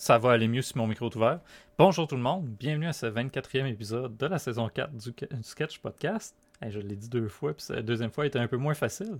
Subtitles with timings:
[0.00, 1.40] ça va aller mieux si mon micro est ouvert.
[1.76, 5.12] Bonjour tout le monde, bienvenue à ce 24e épisode de la saison 4 du,
[5.42, 6.34] Sketch Podcast.
[6.66, 9.18] je l'ai dit deux fois, puis la deuxième fois était un peu moins facile.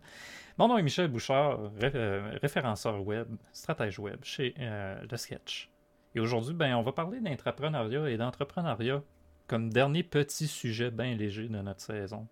[0.56, 5.70] Mon nom est Michel Bouchard, euh, référenceur web, stratège web chez euh, Le Sketch.
[6.14, 9.02] Et aujourd'hui, ben, on va parler d'intrapreneuriat et d'entrepreneuriat
[9.48, 12.26] comme dernier petit sujet bien léger de notre saison.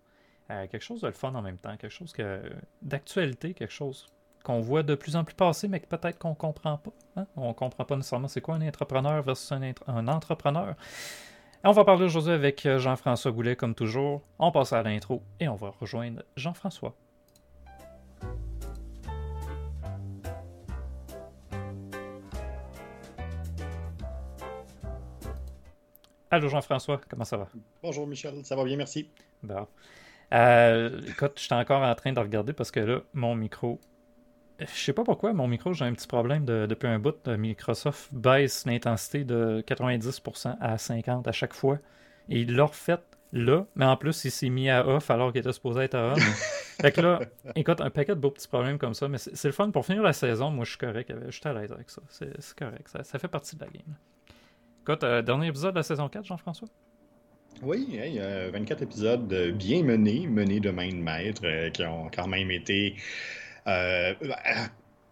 [0.49, 2.15] Euh, quelque chose de le fun en même temps, quelque chose
[2.81, 4.07] d'actualité, quelque chose
[4.49, 6.89] qu'on voit de plus en plus passer, mais que peut-être qu'on ne comprend pas.
[7.17, 7.27] Hein?
[7.35, 10.73] On ne comprend pas nécessairement c'est quoi un entrepreneur versus un, entrepreneur.
[11.63, 14.23] on va parler aujourd'hui avec euh, Jean-François Goulet, comme toujours.
[14.39, 16.95] On passe à l'intro et on va rejoindre Jean-François.
[26.31, 27.49] Allô Jean-François, comment ça va?
[27.83, 29.11] Bonjour Michel, ça va bien, merci.
[29.43, 29.67] Bon.
[30.33, 33.79] Euh, écoute, je suis encore en train de regarder parce que là, mon micro
[34.59, 37.27] je sais pas pourquoi, mon micro, j'ai un petit problème depuis un bout.
[37.27, 41.79] Microsoft baisse l'intensité de 90% à 50% à chaque fois.
[42.29, 42.97] Et il l'a refait
[43.31, 46.13] là, mais en plus, il s'est mis à off alors qu'il était supposé être à
[46.13, 46.15] on.
[46.81, 47.19] fait que là,
[47.55, 49.69] écoute, un paquet de beaux petits problèmes comme ça, mais c'est le fun.
[49.71, 51.13] Pour finir la saison, moi, je suis correct.
[51.27, 52.01] Je suis à l'aise avec ça.
[52.09, 52.87] C'est correct.
[53.03, 53.95] Ça, fait partie de la game.
[54.83, 56.67] Écoute, euh, dernier épisode de la saison 4, Jean-François?
[57.61, 57.99] Oui,
[58.51, 62.95] 24 épisodes bien menés, menés de main de maître, euh, qui ont quand même été
[63.69, 64.13] euh,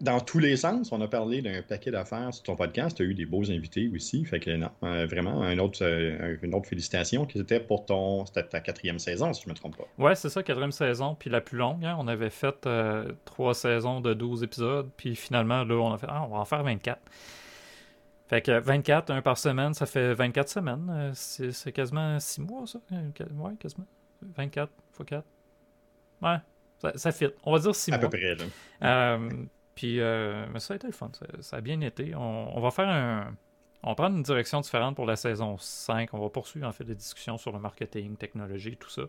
[0.02, 2.97] dans tous les sens, on a parlé d'un paquet d'affaires sur ton podcast.
[2.97, 4.23] Tu as eu des beaux invités aussi.
[4.25, 8.25] Fait que non, euh, vraiment, euh, une autre félicitation qui était pour ton.
[8.25, 9.88] C'était ta quatrième saison, si je ne me trompe pas.
[9.97, 11.83] Ouais, c'est ça, quatrième saison, puis la plus longue.
[11.86, 11.95] Hein.
[11.99, 12.67] On avait fait
[13.25, 16.45] trois saisons de 12 épisodes, puis finalement, là, on a fait, ah, on va en
[16.45, 16.99] faire 24.
[18.30, 21.11] Fait que 24, un par semaine, ça fait 24 semaines.
[21.14, 22.80] C'est quasiment 6 mois, ça.
[22.92, 23.88] Ouais, quasiment.
[24.36, 25.23] 24 x 4.
[26.21, 26.38] Ouais,
[26.80, 27.30] ça, ça, fit.
[27.44, 27.97] On va dire six mois.
[27.97, 28.45] À peu près, là.
[28.83, 29.30] Euh,
[29.75, 31.11] puis, euh, mais ça a été le fun.
[31.39, 32.16] Ça, a bien été.
[32.16, 33.36] On, va faire un.
[33.83, 36.14] On va prendre une direction différente pour la saison 5.
[36.14, 39.04] On va poursuivre en fait des discussions sur le marketing, technologie, tout ça.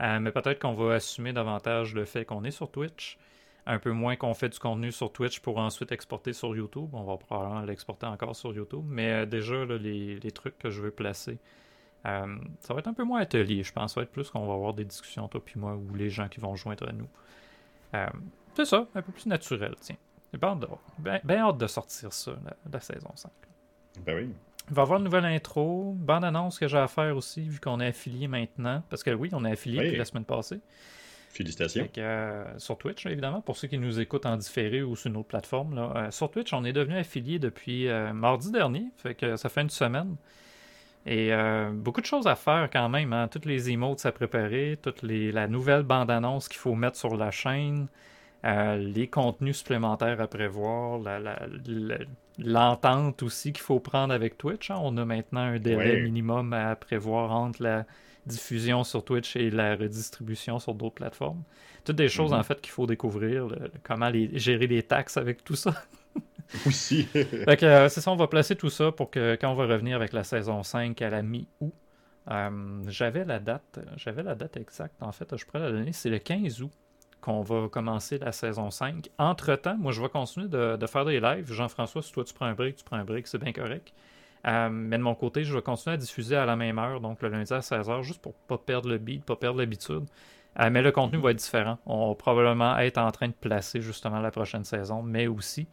[0.00, 3.18] Euh, mais peut-être qu'on va assumer davantage le fait qu'on est sur Twitch.
[3.66, 6.90] Un peu moins qu'on fait du contenu sur Twitch pour ensuite exporter sur YouTube.
[6.92, 8.84] On va probablement l'exporter encore sur YouTube.
[8.86, 11.38] Mais déjà, les, les, trucs que je veux placer,
[12.06, 13.94] euh, ça va être un peu moins atelier, je pense.
[13.94, 16.28] Ça va être plus qu'on va avoir des discussions, toi puis moi, ou les gens
[16.28, 17.08] qui vont joindre à nous.
[17.94, 18.06] Euh,
[18.54, 19.96] c'est ça, un peu plus naturel, tiens.
[20.32, 20.58] J'ai bien
[21.38, 22.32] hâte, de, sortir ça,
[22.70, 23.30] la, saison 5.
[24.04, 24.34] Ben oui.
[24.68, 27.60] Il va y avoir une nouvelle intro, bande annonce que j'ai à faire aussi, vu
[27.60, 28.82] qu'on est affilié maintenant.
[28.90, 30.60] Parce que oui, on est affilié depuis la semaine passée.
[31.30, 31.88] Félicitations.
[31.98, 35.28] Euh, sur Twitch, évidemment, pour ceux qui nous écoutent en différé ou sur une autre
[35.28, 35.74] plateforme.
[35.74, 36.10] Là.
[36.10, 38.86] sur Twitch, on est devenu affilié depuis mardi dernier.
[38.96, 40.16] Fait que ça fait une semaine.
[41.06, 43.12] Et euh, beaucoup de choses à faire quand même.
[43.12, 43.28] Hein?
[43.28, 47.30] Toutes les emotes à préparer, toute les, la nouvelle bande-annonce qu'il faut mettre sur la
[47.30, 47.88] chaîne,
[48.44, 51.00] euh, les contenus supplémentaires à prévoir,
[52.38, 54.70] l'entente aussi qu'il faut prendre avec Twitch.
[54.70, 54.78] Hein?
[54.82, 57.84] On a maintenant un délai minimum à prévoir entre la
[58.26, 61.42] diffusion sur Twitch et la redistribution sur d'autres plateformes.
[61.84, 62.40] Toutes des choses mm-hmm.
[62.40, 63.48] en fait qu'il faut découvrir,
[63.82, 65.74] comment gérer les taxes avec tout ça.
[66.66, 67.08] Aussi.
[67.64, 70.12] Euh, c'est ça, on va placer tout ça pour que quand on va revenir avec
[70.12, 71.72] la saison 5 à la mi-août,
[72.30, 76.10] euh, j'avais la date, j'avais la date exacte en fait, je pourrais la donner, c'est
[76.10, 76.72] le 15 août
[77.20, 79.08] qu'on va commencer la saison 5.
[79.18, 81.50] Entre-temps, moi je vais continuer de, faire des lives.
[81.50, 83.92] Jean-François, si toi tu prends un break, tu prends un break, c'est bien correct.
[84.46, 87.22] Euh, mais de mon côté, je vais continuer à diffuser à la même heure, donc
[87.22, 90.04] le lundi à 16h, juste pour pas perdre le beat, pas perdre l'habitude.
[90.58, 91.78] mais le contenu va être différent.
[91.86, 95.66] On va probablement être en train de placer justement la prochaine saison, mais aussi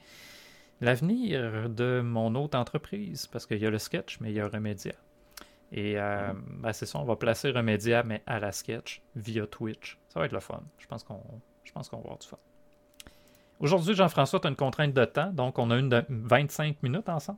[0.81, 4.47] l'avenir de mon autre entreprise, parce qu'il y a le sketch, mais il y a
[4.47, 4.93] Remedia.
[5.71, 9.97] Et euh, ben, c'est ça, on va placer Remedia, mais à la sketch, via Twitch.
[10.09, 10.61] Ça va être le fun.
[10.79, 11.21] Je pense qu'on
[11.63, 12.37] je pense qu'on va avoir du fun.
[13.59, 17.07] Aujourd'hui, Jean-François, tu as une contrainte de temps, donc on a une de 25 minutes
[17.07, 17.37] ensemble.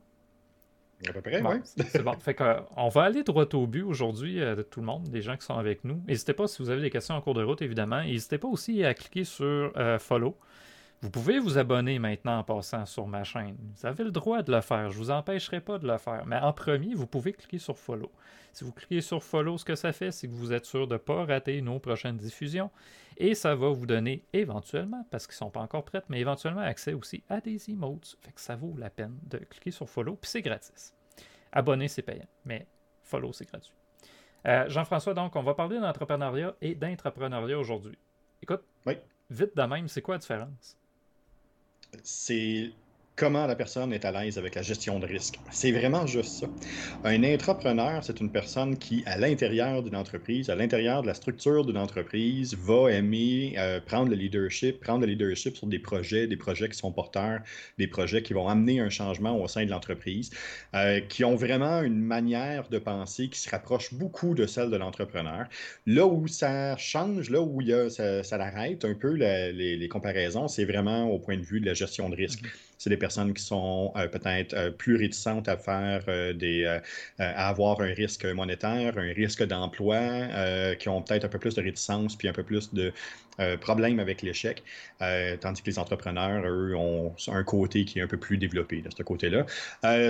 [1.06, 1.56] À peu près, oui.
[1.64, 2.14] c'est bon.
[2.14, 2.60] Fait euh,
[2.92, 5.58] va aller droit au but aujourd'hui, euh, de tout le monde, des gens qui sont
[5.58, 6.02] avec nous.
[6.08, 8.02] N'hésitez pas, si vous avez des questions en cours de route, évidemment.
[8.02, 10.36] N'hésitez pas aussi à cliquer sur Follow.
[11.04, 13.58] Vous pouvez vous abonner maintenant en passant sur ma chaîne.
[13.76, 14.90] Vous avez le droit de le faire.
[14.90, 16.24] Je ne vous empêcherai pas de le faire.
[16.24, 18.10] Mais en premier, vous pouvez cliquer sur Follow.
[18.54, 20.94] Si vous cliquez sur Follow, ce que ça fait, c'est que vous êtes sûr de
[20.94, 22.70] ne pas rater nos prochaines diffusions.
[23.18, 26.62] Et ça va vous donner éventuellement, parce qu'ils ne sont pas encore prêts, mais éventuellement
[26.62, 28.16] accès aussi à des emotes.
[28.22, 30.94] Fait que ça vaut la peine de cliquer sur Follow, puis c'est gratis.
[31.52, 32.66] Abonner, c'est payant, mais
[33.02, 33.76] Follow, c'est gratuit.
[34.46, 37.98] Euh, Jean-François, donc, on va parler d'entrepreneuriat et d'intrapreneuriat aujourd'hui.
[38.40, 38.62] Écoute,
[39.28, 40.78] vite de même, c'est quoi la différence?
[42.02, 42.72] C'est
[43.16, 45.38] comment la personne est à l'aise avec la gestion de risque.
[45.50, 46.46] C'est vraiment juste ça.
[47.04, 51.64] Un entrepreneur, c'est une personne qui, à l'intérieur d'une entreprise, à l'intérieur de la structure
[51.64, 56.36] d'une entreprise, va aimer euh, prendre le leadership, prendre le leadership sur des projets, des
[56.36, 57.40] projets qui sont porteurs,
[57.78, 60.30] des projets qui vont amener un changement au sein de l'entreprise,
[60.74, 64.76] euh, qui ont vraiment une manière de penser qui se rapproche beaucoup de celle de
[64.76, 65.46] l'entrepreneur.
[65.86, 69.88] Là où ça change, là où il y a, ça, l'arrête un peu les, les,
[69.88, 72.42] comparaisons, c'est vraiment au point de vue de la gestion de risque.
[72.84, 76.66] C'est des personnes qui sont euh, peut-être euh, plus réticentes à faire euh, des,
[77.18, 79.96] à avoir un risque monétaire, un risque d'emploi,
[80.78, 82.92] qui ont peut-être un peu plus de réticence puis un peu plus de
[83.60, 84.62] problèmes avec l'échec,
[85.40, 88.90] tandis que les entrepreneurs, eux, ont un côté qui est un peu plus développé de
[88.96, 89.46] ce côté-là.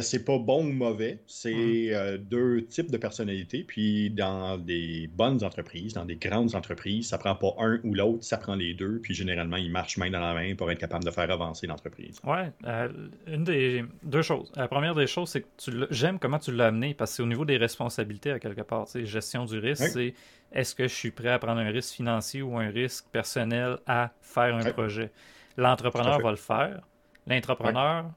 [0.02, 2.16] c'est pas bon ou mauvais, c'est mm-hmm.
[2.18, 3.64] deux types de personnalités.
[3.66, 8.24] Puis dans des bonnes entreprises, dans des grandes entreprises, ça prend pas un ou l'autre,
[8.24, 8.98] ça prend les deux.
[9.02, 12.20] Puis généralement, ils marchent main dans la main pour être capable de faire avancer l'entreprise.
[12.24, 12.88] Ouais, euh,
[13.26, 14.50] une des deux choses.
[14.56, 17.26] La première des choses, c'est que j'aime comment tu l'as amené parce que c'est au
[17.26, 18.86] niveau des responsabilités à quelque part.
[18.94, 20.14] Gestion du risque, c'est
[20.52, 24.12] est-ce que je suis prêt à prendre un risque financier ou un risque personnel à
[24.22, 25.10] faire un projet?
[25.56, 26.80] L'entrepreneur va le faire.
[27.26, 28.10] L'entrepreneur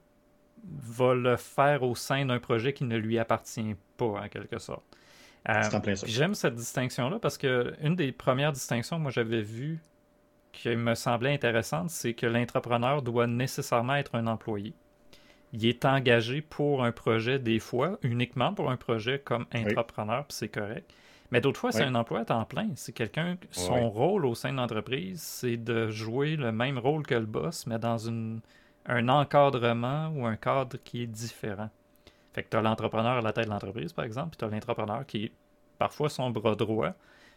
[0.64, 4.84] va le faire au sein d'un projet qui ne lui appartient pas, en quelque sorte.
[5.50, 5.62] Euh,
[6.06, 9.80] j'aime cette distinction-là parce que une des premières distinctions que moi j'avais vues
[10.58, 14.74] qui me semblait intéressante, c'est que l'entrepreneur doit nécessairement être un employé.
[15.54, 20.36] Il est engagé pour un projet des fois, uniquement pour un projet comme entrepreneur, puis
[20.36, 20.92] c'est correct.
[21.32, 22.70] Mais d'autres fois, c'est un emploi à temps plein.
[22.76, 27.16] C'est quelqu'un, son rôle au sein de l'entreprise, c'est de jouer le même rôle que
[27.16, 28.42] le boss, mais dans une,
[28.86, 31.70] un encadrement ou un cadre qui est différent.
[32.34, 34.50] Fait que tu as l'entrepreneur à la tête de l'entreprise, par exemple, puis tu as
[34.50, 35.32] l'entrepreneur qui est
[35.78, 36.94] parfois son bras droit,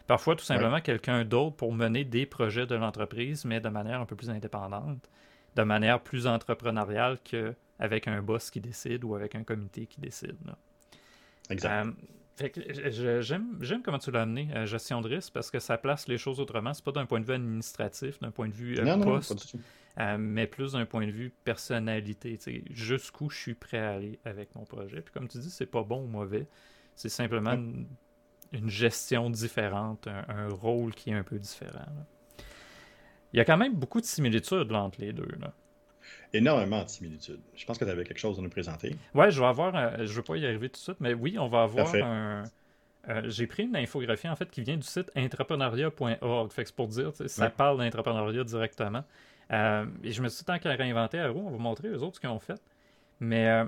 [0.07, 4.05] Parfois, tout simplement, quelqu'un d'autre pour mener des projets de l'entreprise, mais de manière un
[4.05, 5.09] peu plus indépendante,
[5.55, 10.37] de manière plus entrepreneuriale qu'avec un boss qui décide ou avec un comité qui décide.
[11.49, 11.87] Exact.
[12.41, 16.17] Euh, j'aime comment tu l'as amené, euh, gestion de risque, parce que ça place les
[16.17, 16.73] choses autrement.
[16.73, 19.55] C'est pas d'un point de vue administratif, d'un point de vue euh, poste,
[20.17, 22.39] mais plus d'un point de vue personnalité.
[22.71, 25.01] Jusqu'où je suis prêt à aller avec mon projet.
[25.01, 26.47] Puis comme tu dis, c'est pas bon ou mauvais.
[26.95, 27.87] C'est simplement une
[28.53, 31.85] gestion différente, un, rôle qui est un peu différent.
[33.33, 35.27] Il y a quand même beaucoup de similitudes entre les deux.
[35.39, 35.53] Là.
[36.33, 37.41] Énormément de similitudes.
[37.55, 38.95] Je pense que tu avais quelque chose à nous présenter.
[39.13, 39.75] Ouais, je vais avoir.
[39.75, 41.93] Euh, je ne veux pas y arriver tout de suite, mais oui, on va avoir
[41.95, 42.43] un.
[43.09, 46.51] Euh, j'ai pris une infographie en fait qui vient du site entrepreneuriat.org.
[46.51, 49.03] Fait que c'est pour dire, ça parle d'entrepreneuriat directement.
[49.51, 52.03] Euh, et je me suis dit, tant qu'à réinventer à roue, on va montrer aux
[52.03, 52.61] autres ce qu'ils ont fait.
[53.19, 53.65] Mais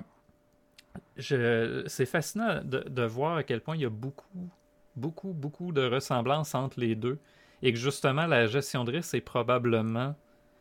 [1.18, 4.48] c'est fascinant de, de, voir à quel point il y a beaucoup
[4.96, 7.18] beaucoup, beaucoup de ressemblances entre les deux.
[7.62, 10.14] Et que justement, la gestion de risque, c'est probablement,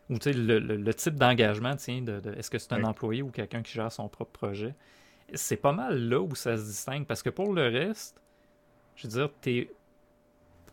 [0.09, 3.61] ou le, le, le type d'engagement, tiens, de, est-ce que c'est un employé ou quelqu'un
[3.61, 4.75] qui gère son propre projet,
[5.33, 7.05] c'est pas mal là où ça se distingue.
[7.05, 8.21] Parce que pour le reste,
[8.95, 9.69] je veux dire, t'es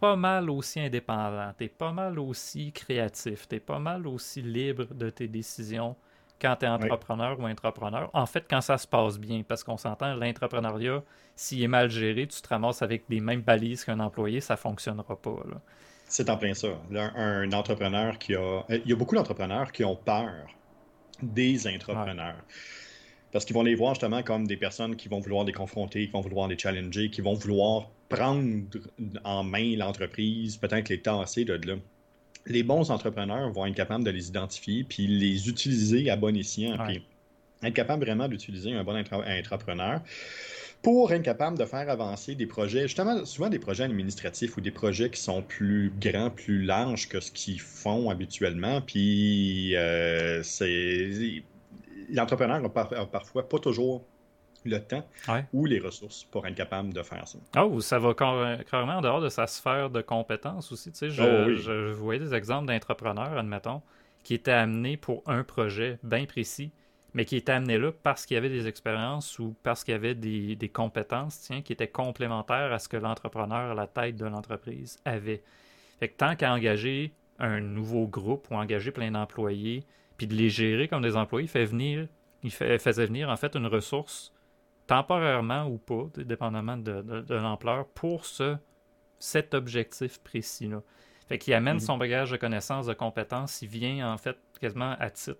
[0.01, 5.11] pas mal aussi indépendant, t'es pas mal aussi créatif, t'es pas mal aussi libre de
[5.11, 5.97] tes décisions
[6.41, 8.11] quand tu es entrepreneur ou entrepreneur.
[8.13, 11.03] En fait, quand ça se passe bien, parce qu'on s'entend, l'entrepreneuriat,
[11.37, 14.59] s'il est mal géré, tu te ramasses avec les mêmes balises qu'un employé, ça ne
[14.59, 15.37] fonctionnera pas.
[16.07, 16.69] C'est en plein ça.
[16.93, 18.63] un, entrepreneur qui a.
[18.69, 20.33] Il y a beaucoup d'entrepreneurs qui ont peur
[21.23, 22.43] des entrepreneurs.
[23.33, 26.13] Parce qu'ils vont les voir justement comme des personnes qui vont vouloir les confronter, qui
[26.13, 28.65] vont vouloir les challenger, qui vont vouloir prendre
[29.23, 31.77] en main l'entreprise, peut-être les tasser de là
[32.47, 36.77] les bons entrepreneurs vont être capables de les identifier puis les utiliser à bon escient.
[36.87, 37.03] Puis
[37.63, 40.01] être capable vraiment d'utiliser un bon entrepreneur
[40.83, 44.71] pour être capable de faire avancer des projets, justement, souvent des projets administratifs ou des
[44.71, 48.81] projets qui sont plus grands, plus larges que ce qu'ils font habituellement.
[48.81, 51.43] Puis, euh, c'est.
[52.11, 54.03] L'entrepreneur n'a parfois pas toujours
[54.65, 55.05] le temps
[55.53, 57.39] ou les ressources pour être capable de faire ça.
[57.59, 60.93] Oh, ça va carrément en dehors de sa sphère de compétences aussi.
[60.93, 63.83] Tu sais, je, oh je, voyais des exemples d'entrepreneurs, admettons,
[64.23, 66.73] qui étaient amenés pour un projet bien précis,
[67.15, 69.97] mais qui étaient amenés là parce qu'il y avait des expériences ou parce qu'il y
[69.97, 74.17] avait des, des, compétences tiens, qui étaient complémentaires à ce que l'entrepreneur à la tête
[74.17, 75.43] de l'entreprise avait.
[75.99, 79.85] Fait que tant qu'à engager un nouveau groupe ou engager plein d'employés,
[80.17, 82.07] puis de les gérer comme des employés, il, fait venir,
[82.43, 84.33] il fait, faisait venir en fait une ressource
[84.91, 88.57] temporairement ou pas, dépendamment de, l'ampleur, pour ce,
[89.21, 90.83] cet objectif précis-là.
[91.29, 91.81] Fait qu'il amène mhm.
[91.81, 95.39] son bagage de connaissances, de compétences, il vient en fait quasiment à titre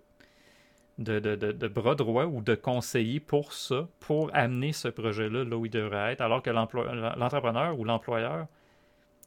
[0.99, 5.65] de, de, bras droit ou de conseiller pour ça, pour amener ce projet-là là où
[5.65, 8.47] il devrait être, alors que l'entrepreneur ou l'employeur,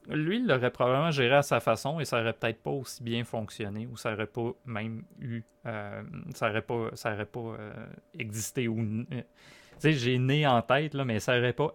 [0.09, 3.25] lui, il l'aurait probablement géré à sa façon et ça aurait peut-être pas aussi bien
[3.25, 5.43] fonctionné ou ça aurait pas même eu.
[5.67, 6.03] Euh,
[6.35, 7.87] ça aurait pas, ça aurait pas euh,
[8.19, 9.05] existé ou.
[9.11, 9.25] tu
[9.79, 11.73] sais, j'ai né en tête, là, mais ça aurait pas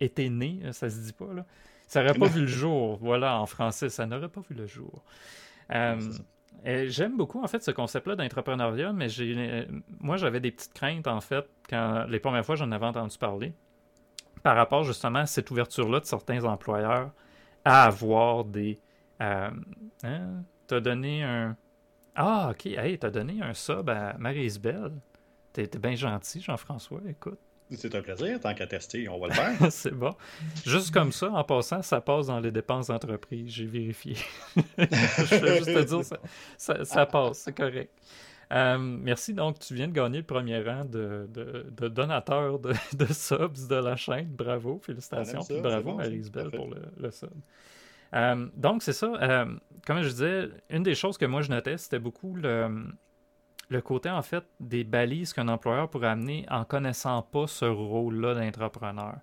[0.00, 1.44] été né, ça se dit pas, là.
[1.86, 2.98] Ça aurait pas vu le jour.
[3.00, 5.02] Voilà, en français, ça n'aurait pas vu le jour.
[6.64, 9.66] J'aime beaucoup, en fait, ce concept-là d'entrepreneuriat, mais j'ai,
[10.00, 13.54] moi, j'avais des petites craintes, en fait, quand les premières fois j'en avais entendu parler,
[14.42, 17.10] par rapport justement à cette ouverture-là de certains employeurs
[17.64, 18.78] à avoir des.
[19.20, 19.50] Euh,
[20.04, 21.56] hein, t'as donné un.
[22.14, 24.92] Ah, ok, hey, t'as donné un sub à Marie-Isabelle.
[25.52, 27.38] T'es bien gentil, Jean-François, écoute.
[27.70, 29.56] C'est un plaisir, tant qu'à tester, on va le faire.
[29.70, 30.14] c'est bon.
[30.64, 33.50] Juste comme ça, en passant, ça passe dans les dépenses d'entreprise.
[33.50, 34.16] J'ai vérifié.
[34.78, 36.18] Je veux juste te dire,
[36.56, 37.92] ça, ça, passe, c'est correct.
[38.52, 39.34] Euh, merci.
[39.34, 43.74] Donc, tu viens de gagner le premier rang de, de, donateur de, de, subs de
[43.74, 44.28] la chaîne.
[44.28, 45.42] Bravo, félicitations.
[45.60, 47.28] bravo, Marie-Isabelle, pour le, le sub.
[48.14, 49.12] Euh, donc, c'est ça.
[49.20, 49.44] Euh,
[49.86, 52.86] comme je disais, une des choses que moi je notais, c'était beaucoup le,
[53.68, 58.34] le côté, en fait, des balises qu'un employeur pourrait amener en connaissant pas ce rôle-là
[58.34, 59.16] d'entrepreneur.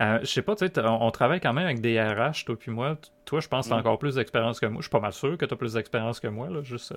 [0.00, 2.70] Euh, je sais pas, tu sais, on, travaille quand même avec des RH, toi puis
[2.70, 2.96] moi.
[3.24, 3.80] Toi, je pense que tu as mm.
[3.80, 4.78] encore plus d'expérience que moi.
[4.78, 6.48] Je suis pas mal sûr que tu as plus d'expérience que moi.
[6.48, 6.62] Là.
[6.62, 6.94] Juste,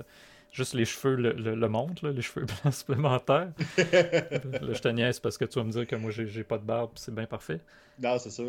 [0.52, 3.52] juste les cheveux le, le, montrent, les cheveux blancs supplémentaires.
[3.78, 6.66] là, je te niaise parce que tu vas me dire que moi, j'ai pas de
[6.66, 7.62] barbe, c'est bien parfait.
[8.02, 8.44] Non, c'est ça.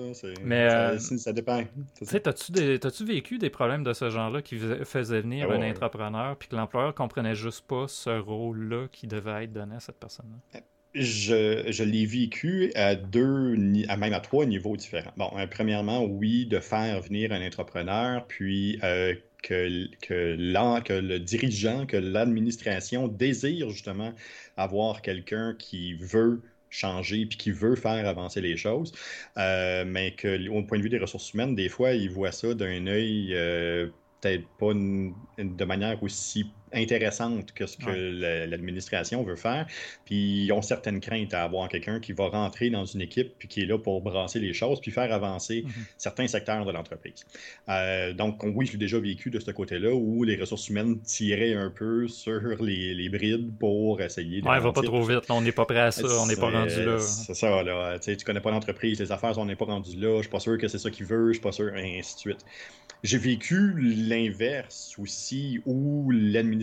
[0.45, 1.63] Mais ça, euh, ça dépend.
[1.99, 6.37] Tu sais, t'as-tu vécu des problèmes de ce genre-là qui faisaient venir ah un entrepreneur
[6.37, 10.61] puis que l'employeur comprenait juste pas ce rôle-là qui devait être donné à cette personne-là?
[10.95, 13.57] Je, je l'ai vécu à deux,
[13.89, 15.13] à même à trois niveaux différents.
[15.17, 21.19] Bon, euh, premièrement, oui, de faire venir un entrepreneur, puis euh, que, que, que le
[21.19, 24.13] dirigeant, que l'administration désire justement
[24.57, 28.93] avoir quelqu'un qui veut changer puis qui veut faire avancer les choses,
[29.37, 32.55] euh, mais que au point de vue des ressources humaines, des fois, ils voient ça
[32.55, 33.89] d'un œil euh,
[34.21, 39.67] peut-être pas de manière aussi intéressante que ce que l'administration veut faire.
[40.05, 43.49] Puis ils ont certaines craintes à avoir quelqu'un qui va rentrer dans une équipe puis
[43.49, 45.73] qui est là pour brasser les choses puis faire avancer mhm.
[45.97, 47.25] certains secteurs de l'entreprise.
[47.69, 51.55] Euh, donc oui, je l'ai déjà vécu de ce côté-là où les ressources humaines tiraient
[51.55, 54.47] un peu sur les, les brides pour essayer de.
[54.47, 55.31] Ouais, va pas trop vite.
[55.31, 56.07] on n'est pas prêt à ça.
[56.21, 56.99] On n'est pas rendu là.
[56.99, 57.63] C'est ça.
[57.63, 57.99] Là.
[57.99, 60.17] Tu connais pas l'entreprise, les affaires, on n'est pas rendu là.
[60.17, 61.29] Je suis pas sûr que c'est ça qu'il veut.
[61.29, 62.45] Je suis pas sûr, et ainsi de suite.
[63.03, 66.62] J'ai vécu l'inverse aussi, où l'administration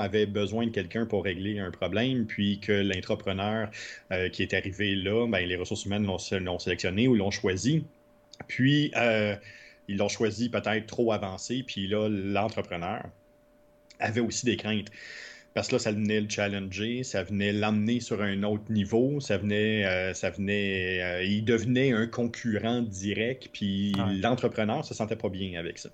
[0.00, 3.70] avait besoin de quelqu'un pour régler un problème, puis que l'entrepreneur
[4.12, 7.84] euh, qui est arrivé là, ben, les ressources humaines l'ont sélectionné ou l'ont choisi.
[8.46, 9.34] Puis, euh,
[9.88, 13.04] ils l'ont choisi peut-être trop avancé, puis là, l'entrepreneur
[13.98, 14.90] avait aussi des craintes.
[15.54, 19.38] Parce que là, ça venait le challenger, ça venait l'emmener sur un autre niveau, ça
[19.38, 25.30] venait, euh, ça venait, euh, il devenait un concurrent direct, puis l'entrepreneur se sentait pas
[25.30, 25.88] bien avec ça.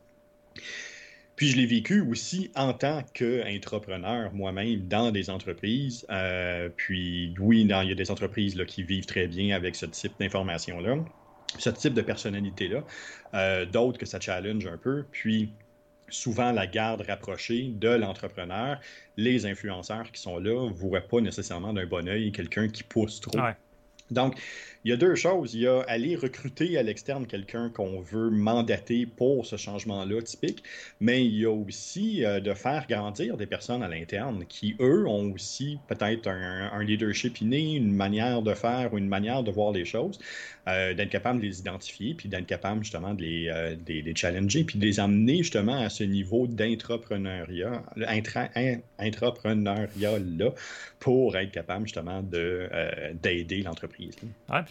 [1.37, 6.07] Puis je l'ai vécu aussi en tant qu'entrepreneur moi-même dans des entreprises.
[6.11, 9.87] Euh, puis oui, il y a des entreprises là, qui vivent très bien avec ce
[9.87, 10.97] type d'information-là,
[11.59, 13.65] ce type de personnalité-là.
[13.67, 15.05] D'autres que ça challenge un peu.
[15.11, 15.51] Puis
[16.09, 18.79] souvent la garde rapprochée de l'entrepreneur,
[19.17, 23.21] les influenceurs qui sont là ne voient pas nécessairement d'un bon oeil quelqu'un qui pousse
[23.21, 23.39] trop.
[24.11, 24.39] Donc,
[24.85, 25.55] il y a deux choses.
[25.55, 30.63] Il y a aller recruter à l'externe quelqu'un qu'on veut mandater pour ce changement-là typique,
[31.01, 35.07] mais il y a aussi euh, de faire grandir des personnes à l'interne qui, eux,
[35.07, 39.73] ont aussi peut-être un, leadership inné, une manière de faire ou une manière de voir
[39.73, 40.19] les choses,
[40.69, 43.75] euh, d'être capable de les identifier, puis d'être capable justement de les, euh,
[44.15, 47.83] challenger, puis de les amener justement à ce niveau d'intrapreneuriat,
[48.99, 50.51] intrapreneuriat-là,
[51.01, 54.17] pour être capable justement d'aider l'entreprise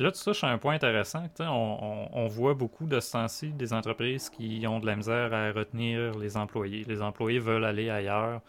[0.04, 1.24] là, tu touches à un point intéressant.
[1.40, 6.18] On, on, voit beaucoup de ce des entreprises qui ont de la misère à retenir
[6.18, 6.84] les employés.
[6.88, 8.42] Les employés veulent aller ailleurs,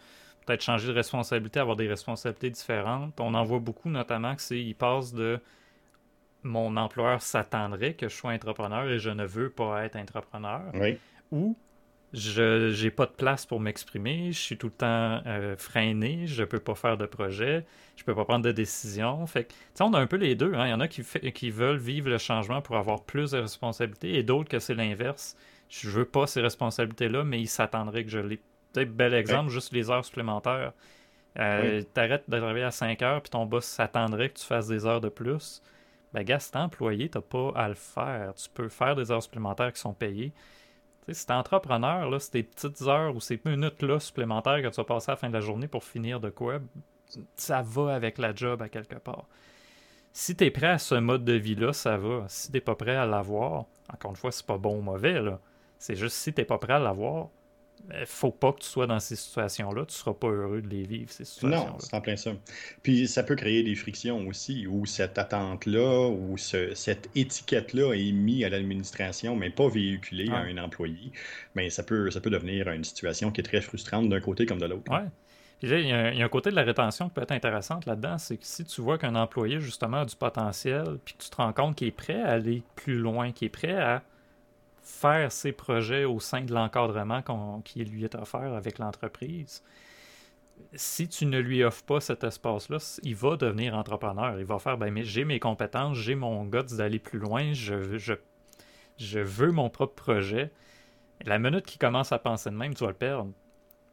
[0.44, 3.18] peut-être changer de responsabilité, avoir des responsabilités différentes.
[3.20, 5.40] On en voit beaucoup, notamment, que c'est ils passent de
[6.42, 10.60] mon employeur s'attendrait que je sois entrepreneur et je ne veux pas être entrepreneur.
[11.32, 11.56] Ou
[12.14, 16.44] je n'ai pas de place pour m'exprimer, je suis tout le temps euh, freiné, je
[16.44, 17.66] peux pas faire de projet,
[17.96, 19.26] je peux pas prendre de décision.
[19.26, 20.54] Fait que, on a un peu les deux.
[20.54, 20.66] Hein.
[20.66, 21.02] Il y en a qui,
[21.32, 25.36] qui veulent vivre le changement pour avoir plus de responsabilités et d'autres que c'est l'inverse.
[25.68, 28.40] Je veux pas ces responsabilités-là, mais ils s'attendraient que je les.
[28.72, 30.72] Peut-être bel exemple, juste les heures supplémentaires.
[31.38, 34.68] Euh, Tu arrêtes de travailler à 5 heures, puis ton boss s'attendrait que tu fasses
[34.68, 35.62] des heures de plus.
[36.12, 38.34] Ben, gars, si employé, tu pas à le faire.
[38.34, 40.32] Tu peux faire des heures supplémentaires qui sont payées
[41.12, 45.10] si t'es entrepreneur, là, ces petites heures ou ces minutes-là supplémentaires que tu vas passer
[45.10, 46.60] à la fin de la journée pour finir de quoi,
[47.36, 49.26] ça va avec la job à quelque part.
[50.12, 52.24] Si tu es prêt à ce mode de vie-là, ça va.
[52.28, 55.40] Si t'es pas prêt à l'avoir, encore une fois, c'est pas bon ou mauvais, là.
[55.78, 57.28] C'est juste si tu n'es pas prêt à l'avoir,
[58.06, 59.82] faut pas que tu sois dans ces situations-là.
[59.82, 61.70] Tu ne seras pas heureux de les vivre, ces situations-là.
[61.70, 62.32] Non, c'est en plein ça.
[62.82, 68.44] Puis ça peut créer des frictions aussi, où cette attente-là, ou cette étiquette-là est mise
[68.44, 71.12] à l'administration, mais pas véhiculée à un employé.
[71.54, 74.58] Mais ça peut, ça peut devenir une situation qui est très frustrante d'un côté comme
[74.58, 74.90] de l'autre.
[74.90, 75.00] Oui.
[75.62, 78.46] il y, a, un côté de la rétention qui peut être intéressante là-dedans, c'est que
[78.46, 81.76] si tu vois qu'un employé, justement, a du potentiel, puis que tu te rends compte
[81.76, 84.02] qu'il est prêt à aller plus loin, qu'il est prêt à
[84.84, 87.22] faire ses projets au sein de l'encadrement
[87.64, 89.62] qui lui est offert avec l'entreprise,
[90.74, 94.38] si tu ne lui offres pas cet espace-là, il va devenir entrepreneur.
[94.38, 97.98] Il va faire, ben, mais j'ai mes compétences, j'ai mon guts d'aller plus loin, je,
[98.96, 100.50] je, veux mon propre projet.
[101.24, 103.30] La minute qu'il commence à penser de même, tu vas le perdre.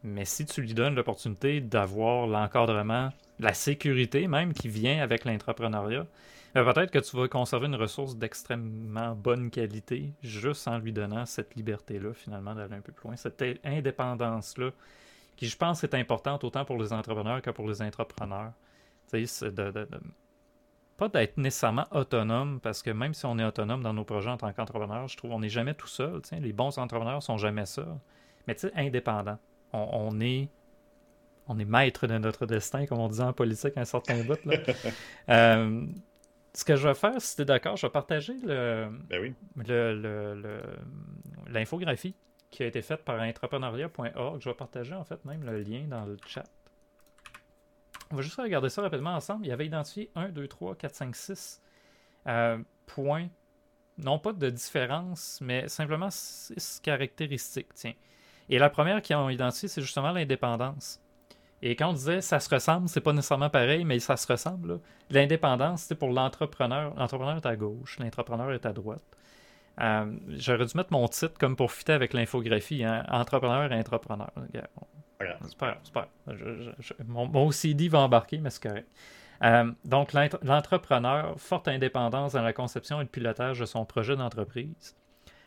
[0.02, 6.06] Mais si tu lui donnes l'opportunité d'avoir l'encadrement, la sécurité même qui vient avec l'entrepreneuriat,
[6.52, 11.54] peut-être que tu vas conserver une ressource d'extrêmement bonne qualité juste en lui donnant cette
[11.54, 14.70] liberté-là, finalement, d'aller un peu plus loin, cette indépendance-là,
[15.36, 18.52] qui, je pense, est importante autant pour les entrepreneurs que pour les entrepreneurs.
[19.10, 19.88] Tu sais, de,
[20.96, 24.36] pas d'être nécessairement autonome, parce que même si on est autonome dans nos projets en
[24.36, 26.20] tant qu'entrepreneur, je trouve qu'on n'est jamais tout seul.
[26.32, 27.98] Les bons entrepreneurs sont jamais seuls.
[28.46, 29.38] Mais tu sais, indépendant.
[29.72, 30.50] On, est
[31.48, 34.44] on est maître de notre destin, comme on disait en politique un certain bout.
[34.44, 34.56] Là.
[35.30, 35.86] euh,
[36.54, 39.34] ce que je vais faire, si tu es d'accord, je vais partager le, ben
[41.48, 42.14] l'infographie
[42.50, 44.40] qui a été faite par entrepreneuriat.org.
[44.40, 46.44] Je vais partager en fait même le lien dans le chat.
[48.10, 49.46] On va juste regarder ça rapidement ensemble.
[49.46, 51.62] Il avait identifié 1, 2, 3, 4, 5, 6
[52.86, 53.28] points.
[53.96, 57.72] Non pas de différence, mais simplement 6 caractéristiques.
[57.74, 57.94] Tiens.
[58.50, 61.01] Et la première qu'ils ont identifiée, c'est justement l'indépendance.
[61.62, 64.80] Et quand on disait ça se ressemble, c'est pas nécessairement pareil, mais ça se ressemble.
[65.10, 66.92] L'indépendance, c'est pour l'entrepreneur.
[66.96, 69.02] L'entrepreneur est à gauche, l'entrepreneur est à droite.
[69.80, 74.30] Euh, j'aurais dû mettre mon titre comme pour fitter avec l'infographie, hein, entrepreneur et entrepreneur.
[75.20, 75.78] C'est pas
[76.26, 76.74] grave,
[77.06, 78.88] mon, OCD va embarquer, mais c'est correct.
[79.44, 84.96] Euh, donc, l'entrepreneur, forte indépendance dans la conception et le pilotage de son projet d'entreprise.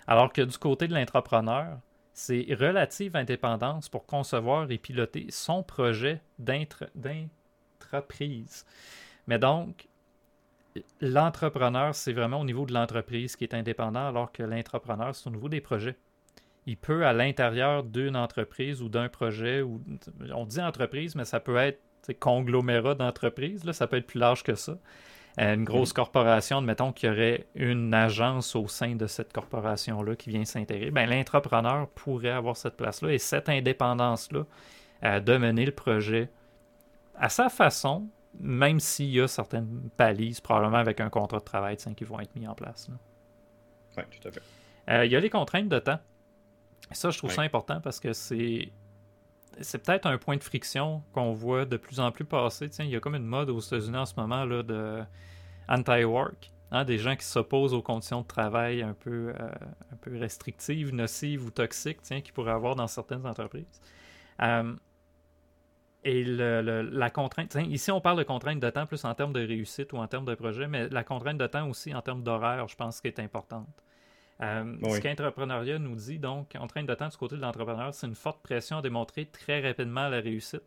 [0.08, 1.80] Alors que du côté de l'entrepreneur,
[2.16, 8.66] c'est relative indépendance pour concevoir et piloter son projet d'entreprise.
[9.28, 9.90] Mais donc,
[11.02, 15.32] l'entrepreneur, c'est vraiment au niveau de l'entreprise qui est indépendant, alors que l'entrepreneur, c'est au
[15.32, 15.98] niveau des projets.
[16.66, 19.82] Il peut, à l'intérieur d'une entreprise ou d'un projet, ou
[20.34, 21.82] on dit entreprise, mais ça peut être
[22.20, 24.78] conglomérat d'entreprises, ça peut être plus large que ça
[25.38, 25.94] une grosse mm.
[25.94, 30.92] corporation, admettons qu'il y aurait une agence au sein de cette corporation-là qui vient s'intégrer,
[30.92, 34.44] ben, l'entrepreneur pourrait avoir cette place-là et cette indépendance-là
[35.04, 36.30] euh, de mener le projet
[37.16, 38.08] à sa façon,
[38.40, 42.36] même s'il y a certaines palises, probablement avec un contrat de travail qui vont être
[42.36, 42.90] mis en place.
[43.98, 44.42] Oui, tout à fait.
[44.90, 46.00] Euh, il y a les contraintes de temps.
[46.92, 48.72] Ça, je trouve ça important parce que c'est
[49.62, 52.70] c'est peut-être un point de friction qu'on voit de plus en plus passer.
[52.70, 55.04] Tiens, il y a comme une mode aux États-Unis en ce moment là, de
[55.68, 56.52] anti-work.
[56.72, 59.50] Hein, des gens qui s'opposent aux conditions de travail un peu, euh,
[59.94, 63.82] un peu restrictives, nocives ou toxiques tiens, qu'il pourrait avoir dans certaines entreprises.
[64.42, 64.74] Euh,
[66.04, 69.92] et la contrainte, ici on parle de contrainte de temps plus en termes de réussite
[69.94, 72.76] ou en termes de projet, mais la contrainte de temps aussi en termes d'horaire, je
[72.76, 73.68] pense qu'elle est importante.
[74.42, 78.08] Euh, ce qu'entrepreneuriat nous dit, donc, en train de temps du côté de l'entrepreneur, c'est
[78.08, 80.64] une forte pression à démontrer très rapidement la réussite.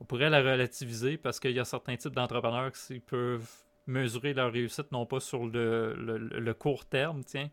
[0.00, 3.48] On pourrait la relativiser parce qu'il y a certains types d'entrepreneurs qui peuvent
[3.86, 7.50] mesurer leur réussite non pas sur le, court terme, tiens,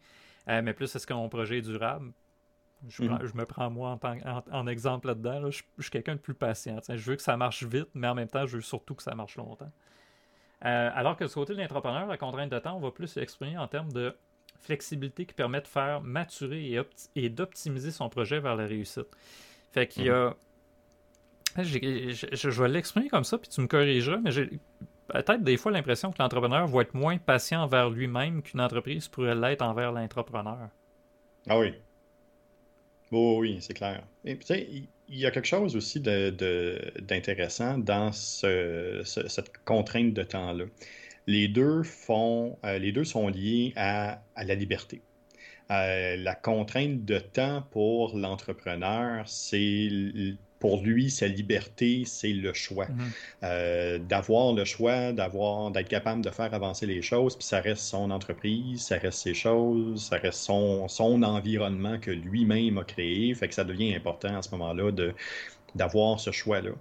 [0.47, 2.13] euh, mais plus est-ce que mon projet est durable.
[2.87, 3.35] Je, mm-hmm.
[3.35, 3.99] me prends moi
[4.51, 5.49] en, exemple là-dedans.
[5.49, 6.79] Je, suis quelqu'un de plus patient.
[6.87, 9.15] Je veux que ça marche vite, mais en même temps, je veux surtout que ça
[9.15, 9.71] marche longtemps.
[10.63, 13.57] Euh, alors que du côté de l'entrepreneur, la contrainte de temps, on va plus l'exprimer
[13.57, 14.15] en termes de
[14.59, 16.79] flexibilité qui permet de faire maturer
[17.15, 19.07] et, d'optimiser son projet vers la réussite.
[19.71, 20.35] Fait qu'il y a.
[21.57, 21.63] Mhm.
[21.63, 24.47] Je, vais l'exprimer comme ça, puis tu me corrigeras, mais j'ai
[25.07, 29.33] peut-être des fois l'impression que l'entrepreneur va être moins patient envers lui-même qu'une entreprise pourrait
[29.33, 30.69] l'être envers l'entrepreneur.
[31.47, 31.73] Ah oui.
[33.11, 34.03] Oh, oui, c'est clair.
[34.25, 40.65] Et puis, il y a quelque chose aussi d'intéressant dans cette contrainte de temps-là
[41.27, 45.01] les deux font, euh, les deux sont liés à, la liberté.
[45.69, 49.89] Euh, la contrainte de temps pour l'entrepreneur, c'est
[50.59, 52.87] pour lui, sa liberté, c'est le choix.
[52.87, 53.11] Mhm.
[53.43, 57.83] Euh, d'avoir le choix, d'avoir, d'être capable de faire avancer les choses, puis ça reste
[57.83, 63.35] son entreprise, ça reste ses choses, ça reste son, son environnement que lui-même a créé.
[63.35, 65.13] Fait que ça devient important à ce moment-là de,
[65.75, 66.71] d'avoir ce choix-là.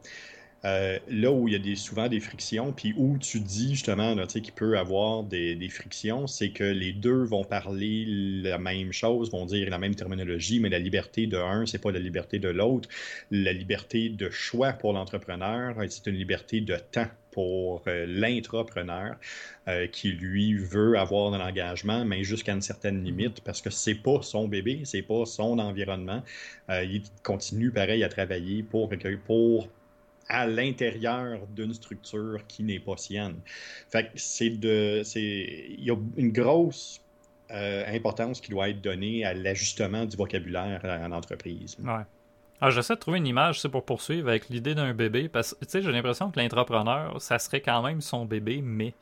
[0.66, 4.52] Euh, là où il y a souvent des frictions, puis où tu dis justement qu'il
[4.52, 9.70] peut avoir des, frictions, c'est que les deux vont parler la même chose, vont dire
[9.70, 12.88] la même terminologie, mais la liberté de un, c'est pas la liberté de l'autre.
[13.30, 19.16] La liberté de choix pour l'entrepreneur, c'est une liberté de temps pour euh, l'intrapreneur
[19.68, 23.94] euh, qui lui veut avoir de l'engagement, mais jusqu'à une certaine limite, parce que c'est
[23.94, 26.22] pas son bébé, c'est pas son environnement.
[26.70, 28.88] Euh, il continue pareil à travailler pour,
[29.26, 29.68] pour
[30.28, 33.36] à l'intérieur d'une structure qui n'est pas sienne.
[33.88, 35.02] Fait c'est de.
[35.16, 37.00] Il y a une grosse
[37.48, 41.76] importance qui doit être donnée à l'ajustement du vocabulaire en entreprise.
[41.80, 42.02] Ouais.
[42.60, 45.80] Ah, j'essaie de trouver une image c'est pour poursuivre avec l'idée d'un bébé parce que
[45.80, 48.94] j'ai l'impression que l'entrepreneur, ça serait quand même son bébé, mais.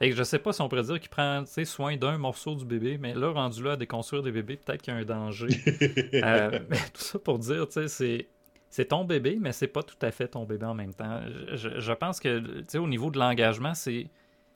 [0.00, 2.64] Et que je sais pas si on pourrait dire qu'il prend soin d'un morceau du
[2.64, 5.48] bébé, mais là, rendu là à déconstruire des bébés, peut-être qu'il y a un danger.
[6.14, 8.26] Euh, mais tout ça pour dire, tu sais, c'est.
[8.72, 11.20] C'est ton bébé, mais c'est pas tout à fait ton bébé en même temps.
[11.52, 12.42] Je, pense que,
[12.78, 14.08] au niveau de l'engagement, c'est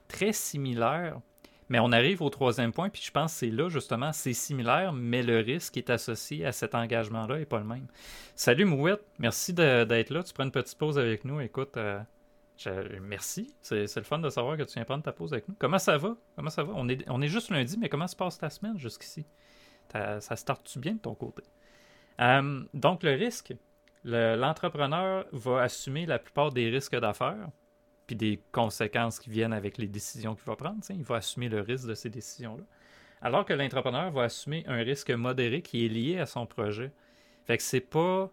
[0.07, 1.21] très similaire,
[1.69, 4.91] mais on arrive au troisième point, puis je pense que c'est là, justement, c'est similaire,
[4.91, 7.85] mais le risque qui est associé à cet engagement-là n'est pas le même.
[8.33, 10.23] Salut Mouette, merci d'être là.
[10.23, 11.39] Tu prends une petite pause avec nous.
[11.39, 11.99] Écoute, euh,
[12.99, 13.53] merci.
[13.61, 15.53] C'est le fun de savoir que tu viens prendre ta pause avec nous.
[15.59, 16.17] Comment ça va?
[16.35, 16.73] Comment ça va?
[16.75, 19.27] On est, on est juste lundi, mais comment se passe ta semaine jusqu'ici?
[19.91, 21.43] Ça starte-tu bien de ton côté?
[22.19, 23.53] Euh, donc, le risque,
[24.03, 27.49] l'entrepreneur va assumer la plupart des risques d'affaires
[28.07, 30.79] puis des conséquences qui viennent avec les décisions qu'il va prendre.
[30.89, 32.63] Il va assumer le risque de ces décisions-là.
[33.21, 36.91] Alors que l'entrepreneur va assumer un risque modéré qui est lié à son projet.
[37.45, 38.31] Fait que c'est pas.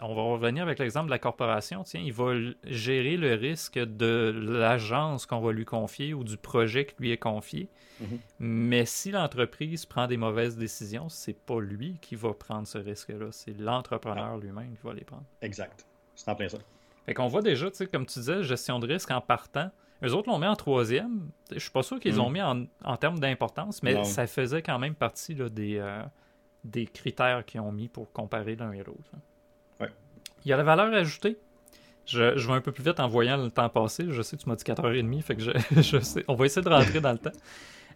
[0.00, 1.82] On va revenir avec l'exemple de la corporation.
[1.84, 2.32] Tiens, il va
[2.64, 7.18] gérer le risque de l'agence qu'on va lui confier ou du projet qui lui est
[7.18, 7.68] confié.
[8.02, 8.18] Mm-hmm.
[8.40, 13.28] Mais si l'entreprise prend des mauvaises décisions, c'est pas lui qui va prendre ce risque-là,
[13.30, 15.24] c'est l'entrepreneur lui-même qui va les prendre.
[15.42, 15.86] Exact.
[16.14, 16.58] C'est en plein ça.
[17.06, 19.70] Fait qu'on voit déjà, tu sais, comme tu disais, gestion de risque en partant.
[20.02, 21.28] Eux autres l'ont mis en troisième.
[21.50, 22.32] Je suis pas sûr qu'ils l'ont hmm.
[22.58, 26.02] mis en, termes d'importance, mais ça faisait quand même partie des, euh,
[26.64, 29.10] des critères qu'ils ont mis pour comparer l'un et l'autre.
[30.44, 31.38] Il y a la valeur ajoutée.
[32.06, 34.06] Je, je, vais un peu plus vite en voyant le temps passer.
[34.10, 35.42] Je sais que tu m'as dit 4h30, fait que
[35.80, 36.24] je, sais.
[36.28, 37.32] On va essayer de rentrer dans le temps.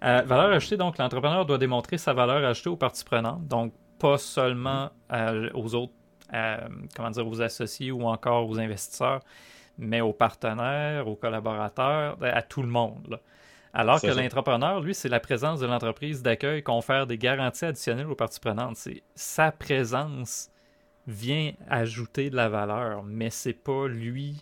[0.02, 4.16] Euh, valeur ajoutée, donc l'entrepreneur doit démontrer sa valeur ajoutée aux parties prenantes, donc pas
[4.16, 5.92] seulement euh, aux autres
[6.94, 9.20] comment dire, aux associés ou encore aux investisseurs,
[9.78, 13.18] mais aux partenaires, aux collaborateurs, à tout le monde.
[13.72, 18.14] Alors que l'entrepreneur, lui, c'est la présence de l'entreprise d'accueil confère des garanties additionnelles aux
[18.14, 18.76] parties prenantes.
[18.76, 20.50] C'est sa présence
[21.08, 24.36] vient ajouter de la valeur, mais c'est pas lui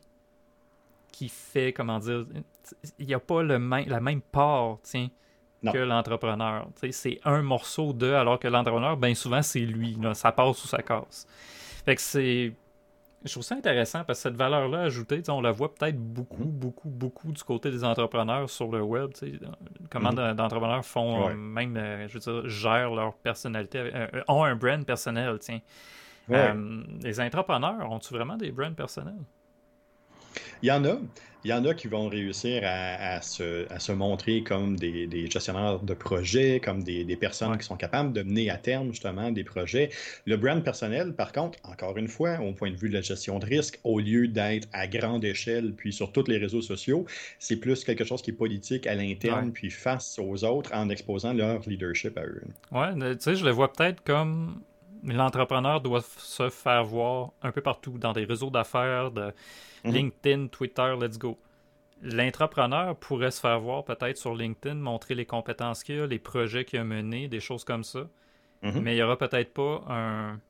[1.13, 2.27] qui fait, comment dire,
[2.99, 5.09] il n'y a pas le la même part, tiens,
[5.73, 6.69] que l'entrepreneur.
[6.91, 9.97] C'est un morceau de, alors que l'entrepreneur, bien souvent, c'est lui.
[10.15, 11.27] ça passe ou ça casse.
[11.85, 12.53] Fait que c'est.
[13.25, 16.51] Je trouve ça intéressant parce que cette valeur-là ajoutée, on la voit peut-être beaucoup, mhm.
[16.51, 19.11] beaucoup, beaucoup du côté des entrepreneurs sur le web.
[19.91, 20.35] Comment mhm.
[20.35, 24.85] d'entrepreneurs font même, euh, je veux dire, gèrent leur personnalité, euh, euh, ont un brand
[24.85, 25.61] personnel, tiens.
[26.29, 29.15] Les entrepreneurs, ont-ils vraiment des brands personnels?
[30.63, 30.99] Il y en a.
[31.45, 36.59] Il y en a qui vont réussir à, se, montrer comme des, gestionnaires de projets,
[36.59, 39.91] comme des, personnes qui sont capables de mener à terme justement des projets.
[40.25, 43.39] Le brand personnel, par contre, encore une fois, au point de vue de la gestion
[43.39, 47.07] de risque, au lieu d'être à grande échelle, puis sur tous les réseaux sociaux,
[47.39, 51.33] c'est plus quelque chose qui est politique à l'interne, puis face aux autres en exposant
[51.33, 52.43] leur leadership à eux.
[52.73, 54.63] Ouais, tu sais, je le vois peut-être comme
[55.07, 59.33] l'entrepreneur doit se faire voir un peu partout, dans des réseaux d'affaires, de
[59.85, 59.93] mhm.
[59.93, 61.39] LinkedIn, Twitter, let's go.
[62.03, 66.65] L'intrapreneur pourrait se faire voir peut-être sur LinkedIn, montrer les compétences qu'il a, les projets
[66.65, 68.07] qu'il a menés, des choses comme ça.
[68.63, 68.81] Mhm.
[68.81, 70.41] Mais il n'y aura peut-être pas un,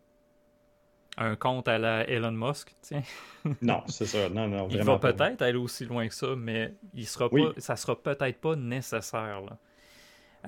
[1.19, 3.03] un compte à la Elon Musk, tiens.
[3.63, 4.29] non, c'est ça.
[4.29, 7.77] Non, non, il va peut-être aller aussi loin que ça, mais il sera pas, ça
[7.77, 9.41] sera peut-être pas nécessaire.
[9.43, 9.59] Là.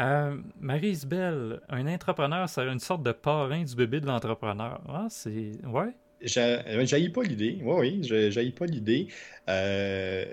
[0.01, 4.81] Euh, Marie-Isabelle, un entrepreneur, c'est une sorte de parrain du bébé de l'entrepreneur.
[4.89, 5.53] Ah, c'est.
[5.67, 5.93] Ouais.
[6.23, 7.59] J'aille pas l'idée.
[7.63, 9.09] Oui, oui, pas l'idée.
[9.49, 10.25] Euh,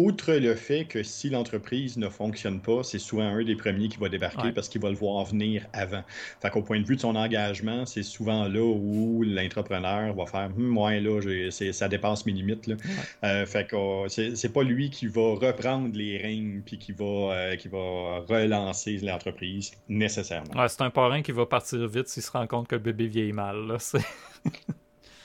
[0.00, 3.98] outre le fait que si l'entreprise ne fonctionne pas, c'est souvent un des premiers qui
[3.98, 6.02] va débarquer parce qu'il va le voir venir avant.
[6.40, 10.50] Fait qu'au point de vue de son engagement, c'est souvent là où l'entrepreneur va faire
[10.56, 12.66] ouais, là, ça dépasse mes limites.
[12.66, 12.76] Là.
[13.24, 17.04] Euh, fait que oh, c'est pas lui qui va reprendre les règnes puis qui va,
[17.04, 20.66] euh, qui va relancer l'entreprise nécessairement.
[20.68, 23.32] c'est un parrain qui va partir vite s'il se rend compte que le bébé vieillit
[23.32, 23.76] mal.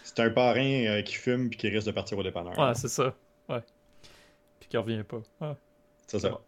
[0.03, 2.57] C'est un parrain euh, qui fume puis qui risque de partir au dépanneur.
[2.57, 3.13] Ouais, c'est ça.
[3.49, 3.59] Ouais
[4.67, 5.21] qui revient pas.
[5.41, 5.55] Ah.
[6.07, 6.39] c'est ça.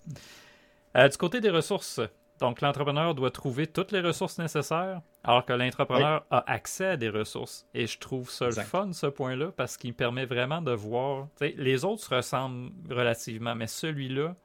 [0.96, 2.00] Euh, du côté des ressources,
[2.40, 7.10] Donc, l'entrepreneur doit trouver toutes les ressources nécessaires, alors que l'entrepreneur a accès à des
[7.10, 7.66] ressources.
[7.74, 11.28] Et je trouve ça le fun, ce point-là, parce qu'il permet vraiment de voir.
[11.42, 14.36] Les autres se ressemblent relativement, mais celui-là,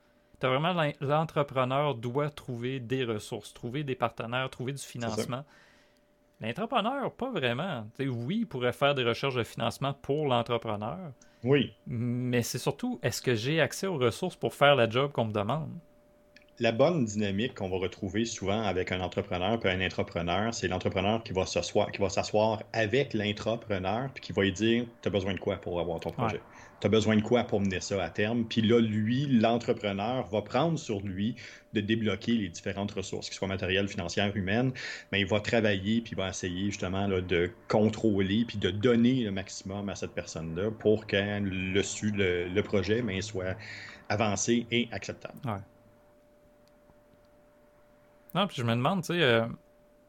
[0.41, 5.45] tu vraiment l'entrepreneur doit trouver des ressources, trouver des partenaires, trouver du financement.
[6.41, 7.87] L'entrepreneur, pas vraiment.
[8.01, 11.13] oui, il pourrait faire des recherches de financement pour l'entrepreneur.
[11.45, 11.75] Oui.
[11.87, 15.33] Mais c'est surtout, est-ce que j'ai accès aux ressources pour faire la job qu'on me
[15.33, 15.71] demande?
[16.63, 21.23] la bonne dynamique qu'on va retrouver souvent avec un entrepreneur puis un intrapreneur, c'est l'entrepreneur
[21.25, 25.11] qui va s'asseoir, qui va s'asseoir avec l'intrapreneur puis qui va lui dire Tu as
[25.11, 26.41] besoin de quoi pour avoir ton projet
[26.83, 30.43] Tu as besoin de quoi pour mener ça à terme Puis là, lui, l'entrepreneur, va
[30.43, 31.37] prendre sur lui
[31.75, 34.73] de débloquer les différentes ressources, qu'ils soient matérielles, financières, humaines,
[35.13, 39.31] mais il va travailler puis il va essayer justement de contrôler puis de donner le
[39.31, 43.55] maximum à cette personne-là pour que le, le, projet ben, soit
[44.09, 45.39] avancé et acceptable.
[48.35, 49.47] Non, puis je me demande, tu sais, euh,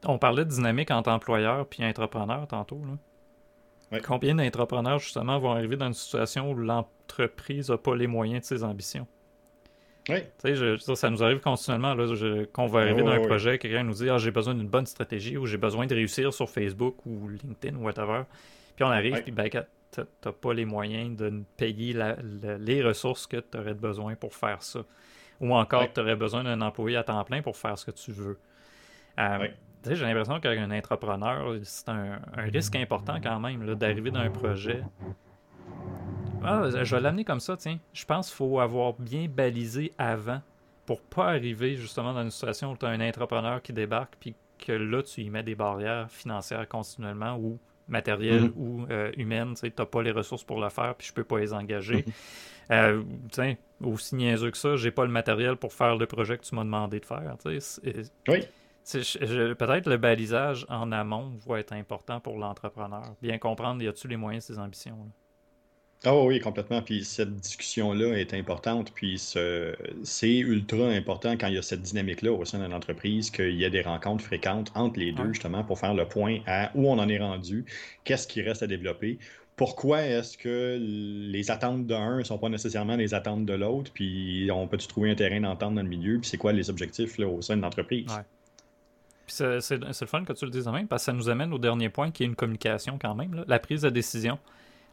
[0.06, 2.82] on parlait de dynamique entre employeur puis entrepreneur tantôt.
[2.84, 2.98] Là.
[4.04, 8.46] Combien d'entrepreneurs, justement, vont arriver dans une situation où l'entreprise n'a pas les moyens de
[8.46, 9.08] ses ambitions?
[10.10, 10.18] Oui.
[10.44, 12.06] Tu sais, ça nous arrive continuellement là,
[12.52, 15.38] qu'on va arriver dans un projet, quelqu'un nous dit ah, j'ai besoin d'une bonne stratégie
[15.38, 18.24] ou j'ai besoin de réussir sur Facebook ou LinkedIn ou whatever.
[18.76, 19.50] Puis on arrive, puis ben,
[19.92, 21.96] t'as pas les moyens de payer
[22.60, 24.84] les ressources que tu aurais besoin pour faire ça.
[25.40, 28.12] Ou encore, tu aurais besoin d'un employé à temps plein pour faire ce que tu
[28.12, 28.38] veux.
[29.20, 29.48] Euh,
[29.86, 34.84] j'ai l'impression qu'un entrepreneur, c'est un, risque important quand même d'arriver dans un projet.
[36.44, 37.80] Ah, je vais l'amener comme ça, tiens.
[37.94, 40.42] Je pense qu'il faut avoir bien balisé avant
[40.86, 44.36] pour pas arriver justement dans une situation où tu as un entrepreneur qui débarque puis
[44.58, 48.58] que là, tu y mets des barrières financières continuellement ou matérielles mm-hmm.
[48.58, 49.54] ou euh, humaines.
[49.56, 52.02] Tu n'as pas les ressources pour le faire puis je peux pas les engager.
[52.02, 52.14] Mm-hmm.
[52.72, 56.44] Euh, tiens, aussi niaiseux que ça, j'ai pas le matériel pour faire le projet que
[56.44, 57.36] tu m'as demandé de faire.
[58.28, 58.48] Oui.
[58.92, 63.16] Peut-être le balisage en amont va être important pour l'entrepreneur.
[63.22, 64.98] Bien comprendre, y a-t-il les moyens de ses ambitions?
[66.06, 66.82] Ah oui, complètement.
[66.82, 68.92] Puis cette discussion-là est importante.
[68.94, 73.56] Puis c'est ultra important quand il y a cette dynamique-là au sein d'une entreprise, qu'il
[73.56, 76.90] y ait des rencontres fréquentes entre les deux, justement, pour faire le point à où
[76.90, 77.64] on en est rendu,
[78.04, 79.18] qu'est-ce qui reste à développer,
[79.56, 84.50] pourquoi est-ce que les attentes d'un ne sont pas nécessairement les attentes de l'autre, puis
[84.52, 87.28] on peut-tu trouver un terrain d'entente dans le milieu, puis c'est quoi les objectifs là,
[87.28, 88.08] au sein de l'entreprise?
[88.08, 88.24] Ouais.
[89.34, 91.90] C'est le fun que tu le dises même, parce que ça nous amène au dernier
[91.90, 94.40] point qui est une communication quand même, la prise de décision.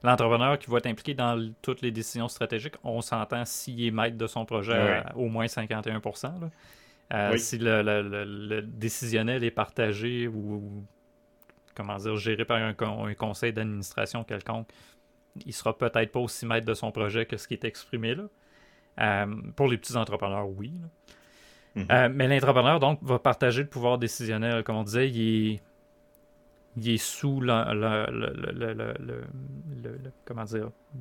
[0.02, 4.16] L'entrepreneur qui va être impliqué dans toutes les décisions stratégiques, on s'entend s'il est maître
[4.16, 6.32] de son projet à au moins 51%
[7.12, 10.84] euh, Si le, décisionnel est partagé ou
[11.74, 14.68] comment dire, géré par un, conseil d'administration quelconque,
[15.44, 18.24] il sera peut-être pas aussi maître de son projet que ce qui est exprimé là.
[19.00, 20.72] Euh, pour les petits entrepreneurs, oui.
[21.76, 21.86] Mm-hmm.
[21.90, 24.62] Euh, mais l'entrepreneur, donc, va partager le pouvoir décisionnel.
[24.64, 25.60] Comme on disait, il est,
[26.76, 27.40] il est sous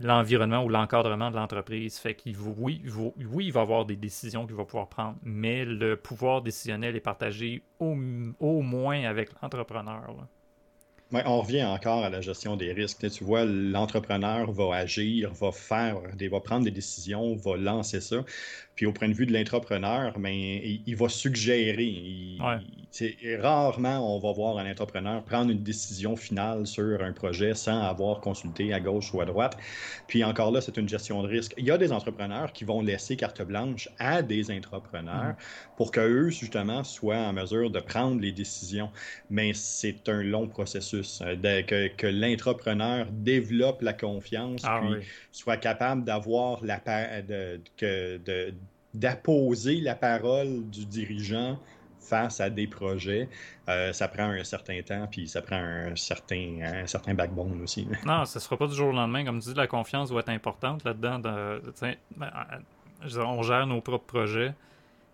[0.01, 1.97] l'environnement ou l'encadrement de l'entreprise.
[1.97, 5.95] Fait qu'il oui, oui, il va avoir des décisions qu'il va pouvoir prendre, mais le
[5.95, 7.95] pouvoir décisionnel est partagé au,
[8.39, 10.03] au moins avec l'entrepreneur
[11.11, 13.09] on revient encore à la gestion des risques.
[13.09, 16.01] Tu vois, l'entrepreneur va agir, va faire,
[16.31, 18.23] va prendre des décisions, va lancer ça.
[18.79, 22.37] Puis au point de vue de l'entrepreneur, ben, il, va suggérer.
[23.41, 28.21] rarement on va voir un entrepreneur prendre une décision finale sur un projet sans avoir
[28.21, 29.57] consulté à gauche ou à droite.
[30.07, 31.53] Puis encore là, c'est une gestion de risque.
[31.57, 35.75] Il y a des entrepreneurs qui vont laisser carte blanche à des entrepreneurs mm.
[35.75, 38.91] pour qu'eux, justement, soient en mesure de prendre les décisions.
[39.29, 41.21] Mais c'est un long processus.
[41.21, 46.79] Euh, que, que l'entrepreneur développe la confiance, ah puis soit capable d'avoir la
[47.21, 48.53] de, de,
[48.93, 51.59] d'apposer la parole du dirigeant
[51.99, 53.29] face à des projets,
[53.67, 57.87] euh, ça prend un certain temps, puis ça prend un certain, un certain backbone aussi.
[58.05, 59.23] Non, ce ne sera pas du jour au lendemain.
[59.23, 61.19] Comme tu dis, la confiance doit être importante là-dedans.
[61.19, 61.61] De,
[62.17, 62.31] ben,
[63.17, 64.53] on gère nos propres projets.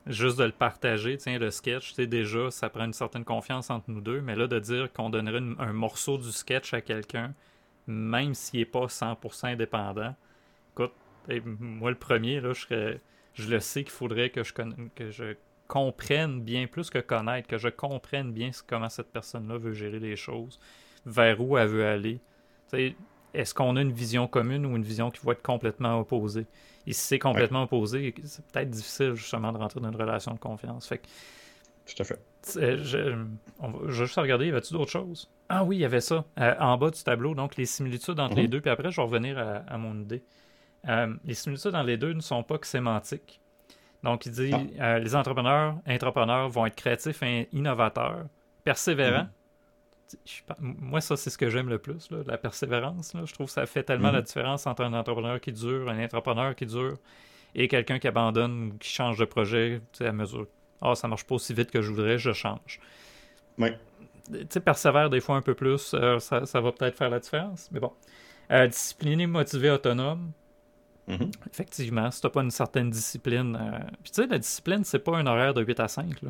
[0.08, 4.02] Juste de le partager, tiens, le sketch, déjà, ça prend une certaine confiance entre nous
[4.02, 7.34] deux, mais là, de dire qu'on donnerait un morceau du sketch à quelqu'un,
[7.88, 10.14] même s'il n'est pas 100% indépendant,
[10.74, 10.94] écoute,
[11.44, 13.02] moi, le premier, là, je serais
[13.36, 14.54] je le sais qu'il faudrait que je,
[14.96, 15.36] que je
[15.68, 20.16] comprenne bien, plus que connaître, que je comprenne bien comment cette personne-là veut gérer les
[20.16, 20.60] choses,
[21.06, 22.20] vers où elle veut aller.
[23.34, 26.48] Est-ce qu'on a une vision commune ou une vision qui va être complètement opposée?
[26.88, 30.40] Et si c'est complètement opposé, c'est peut-être difficile justement de rentrer dans une relation de
[30.40, 30.88] confiance.
[30.88, 31.02] Fait
[31.86, 32.20] Tout à fait.
[32.54, 33.26] Je,
[33.60, 35.30] on va, juste regarder, y avait-tu d'autres choses?
[35.50, 36.24] Ah oui, il y avait ça.
[36.40, 38.50] Euh, en bas du tableau, donc les similitudes entre les mhm.
[38.50, 40.24] deux, puis après, je vais revenir à mon idée.
[40.88, 43.42] Euh, les similitudes dans les deux ne sont pas que sémantiques.
[44.04, 45.00] Donc, il dit ah.
[45.00, 48.26] les entrepreneurs, entrepreneurs vont être créatifs et innovateurs,
[48.64, 49.28] persévérants.
[50.30, 50.56] Mm-hmm.
[50.60, 53.14] moi, ça, c'est ce que j'aime le plus, la persévérance.
[53.26, 54.26] Je trouve que ça fait tellement la mm-hmm.
[54.26, 56.98] différence entre un entrepreneur qui dure, un entrepreneur qui dure,
[57.56, 60.48] et quelqu'un qui abandonne ou qui change de projet à mesure.
[60.82, 62.80] Ah, oh, ça marche pas aussi vite que je voudrais, je change.
[63.58, 63.70] Oui.
[64.32, 67.70] Tu sais, persévère des fois un peu plus, euh, ça, va peut-être faire la différence.
[67.72, 67.94] Mais bon.
[68.52, 70.32] Euh, discipliné, motivé, autonome.
[71.08, 71.32] Mm-hmm.
[71.52, 73.56] Effectivement, si tu pas une certaine discipline.
[73.56, 76.22] Euh, puis tu sais, la discipline, c'est pas un horaire de 8 à 5.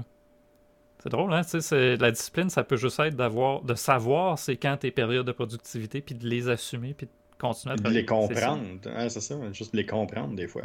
[0.99, 1.41] C'est drôle, hein?
[1.99, 6.01] La discipline, ça peut juste être d'avoir, de savoir c'est quand tes périodes de productivité,
[6.01, 7.07] puis de les assumer, puis
[7.37, 8.63] continuer à les comprendre.
[9.09, 10.63] C'est ça, juste les comprendre des fois.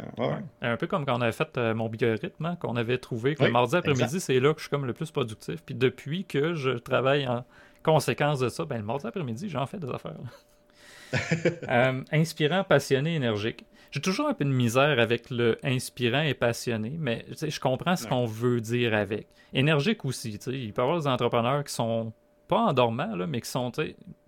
[0.61, 3.43] Un peu comme quand on avait fait euh, mon biorhythme, hein, qu'on avait trouvé que
[3.43, 5.61] le mardi après-midi, c'est là que je suis comme le plus productif.
[5.65, 7.45] Puis depuis que je travaille en
[7.83, 10.17] conséquence de ça, ben, le mardi après-midi, j'en fais des affaires.
[11.67, 13.65] Euh, inspirant, passionné, énergique.
[13.91, 18.07] J'ai toujours un peu de misère avec le inspirant et passionné, mais je comprends ce
[18.07, 19.27] qu'on veut dire avec.
[19.53, 20.31] Énergique aussi.
[20.31, 22.13] Il peut y avoir des entrepreneurs qui sont
[22.47, 23.71] pas endormants, là, mais qui sont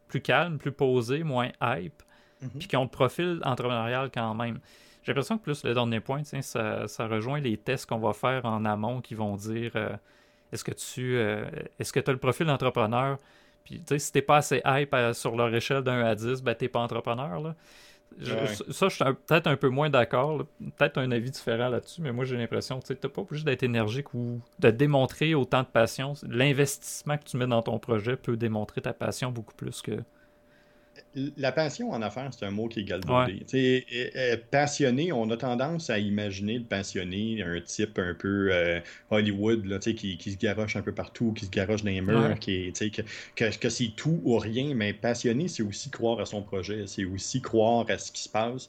[0.08, 2.04] plus calmes, plus posés, moins hype.
[2.44, 2.50] Mhm.
[2.60, 4.60] puis qui ont le profil entrepreneurial quand même.
[5.04, 8.46] J'ai l'impression que plus le dernier point, ça, ça rejoint les tests qu'on va faire
[8.46, 9.96] en amont qui vont dire euh,
[10.52, 11.46] est-ce que tu euh,
[11.80, 13.18] est-ce que tu as le profil d'entrepreneur?
[13.66, 16.80] Puis si t'es pas assez hype sur leur échelle d'un à 10, ben t'es pas
[16.80, 17.40] entrepreneur.
[17.40, 17.56] Là.
[18.72, 20.46] Ça, je suis peut-être un peu moins d'accord.
[20.78, 23.64] Peut-être un avis différent là-dessus, mais moi j'ai l'impression que tu n'es pas obligé d'être
[23.64, 26.14] énergique ou de démontrer autant de passion.
[26.28, 30.00] L'investissement que tu mets dans ton projet peut démontrer ta passion beaucoup plus que
[31.38, 33.46] la passion en affaires, c'est un mot qui est galvaudé.
[34.52, 39.80] passionné, on a tendance à imaginer le passionné, un type un peu euh, Hollywood, là,
[39.80, 43.02] qui, qui se garoche un peu partout, qui se garoche dans les murs, qui que,
[43.36, 47.06] que, que c'est tout ou rien, mais passionné, c'est aussi croire à son projet, c'est
[47.06, 48.68] aussi croire à ce qui se passe.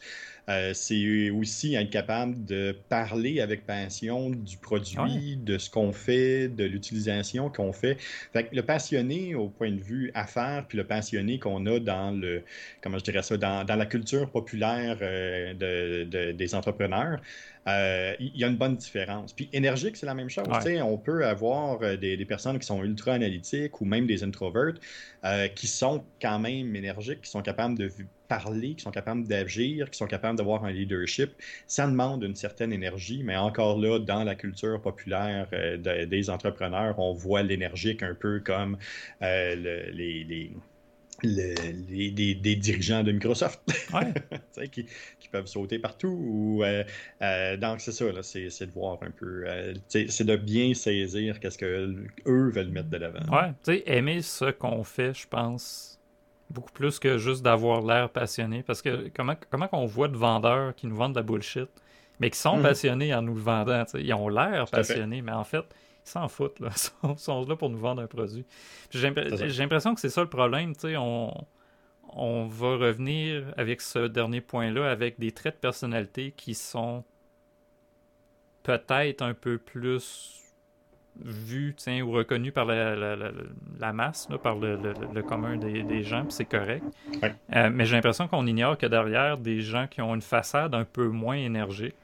[0.48, 6.48] Euh, c'est aussi être capable de parler avec passion du produit, de ce qu'on fait,
[6.48, 7.96] de l'utilisation qu'on fait.
[8.32, 12.42] fait le passionné au point de vue affaires, puis le passionné qu'on a dans le,
[12.82, 17.20] comment je dirais ça, dans, la culture populaire euh, de, des entrepreneurs,
[17.66, 19.32] euh, il y a une bonne différence.
[19.32, 20.44] Puis énergique, c'est la même chose.
[20.82, 24.74] On peut avoir des, personnes qui sont ultra analytiques ou même des introverts
[25.54, 27.90] qui sont quand même énergiques, qui sont capables de
[28.28, 31.32] parler, qui sont capables d'agir, qui sont capables d'avoir un leadership,
[31.66, 36.98] ça demande une certaine énergie, mais encore là, dans la culture populaire euh, des entrepreneurs,
[36.98, 38.76] on voit l'énergique un peu comme
[39.22, 39.54] euh,
[39.92, 40.52] les, les
[41.26, 43.60] des dirigeants de Microsoft
[44.72, 44.86] qui,
[45.30, 46.08] peuvent sauter partout.
[46.08, 49.44] Ou, euh, donc, c'est ça, c'est de voir un peu,
[49.88, 53.20] c'est de bien saisir qu'est-ce qu'eux veulent mettre de l'avant.
[53.30, 55.94] Ouais, tu sais, aimer ce qu'on fait, je pense,
[56.50, 58.62] Beaucoup plus que juste d'avoir l'air passionné.
[58.62, 61.68] Parce que comment, comment qu'on voit de vendeurs qui nous vendent de la bullshit,
[62.20, 62.62] mais qui sont mhm.
[62.62, 63.84] passionnés en nous le vendant.
[63.94, 65.64] Ils ont l'air passionnés, mais en fait,
[66.04, 66.60] s'en foutent.
[66.60, 66.70] Là.
[67.04, 68.44] Ils sont là pour nous vendre un produit.
[68.90, 70.72] J'ai l'impression que c'est ça le problème.
[70.84, 71.32] On,
[72.10, 77.04] on va revenir avec ce dernier point-là avec des traits de personnalité qui sont
[78.62, 80.40] peut-être un peu plus
[81.22, 86.84] vu tiens, ou reconnu par la, masse, par le, commun des, gens, puis c'est correct.
[87.54, 90.84] Euh, mais j'ai l'impression qu'on ignore que derrière des gens qui ont une façade un
[90.84, 91.94] peu moins énergique,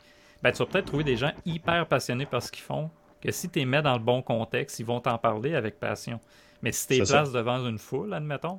[0.42, 3.48] ben, tu vas peut-être trouver des gens hyper passionnés par ce qu'ils font, que si
[3.48, 6.20] tu les mets dans le bon contexte, ils vont t'en parler avec passion.
[6.62, 8.58] Mais si tu les places devant une foule, admettons,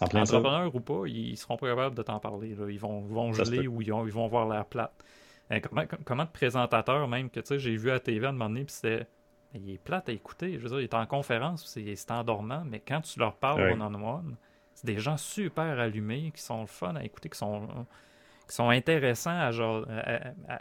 [0.00, 2.48] entrepreneurs ou pas, ils seront pas capables de t'en parler.
[2.68, 4.92] Ils vont, vont geler ou ils, vont voir l'air plate.
[5.50, 8.64] Euh, comment, comment de présentateurs, même, que j'ai vu à TV à un moment donné,
[8.64, 9.06] puis c'était
[9.54, 10.58] il est plate à écouter.
[10.58, 14.36] Je veux dire, il est en conférence, c'est endormant, mais quand tu leur parles one-on-one,
[14.74, 17.66] c'est des gens super allumés, qui sont le fun à écouter, qui sont,
[18.48, 19.50] qui sont intéressants à,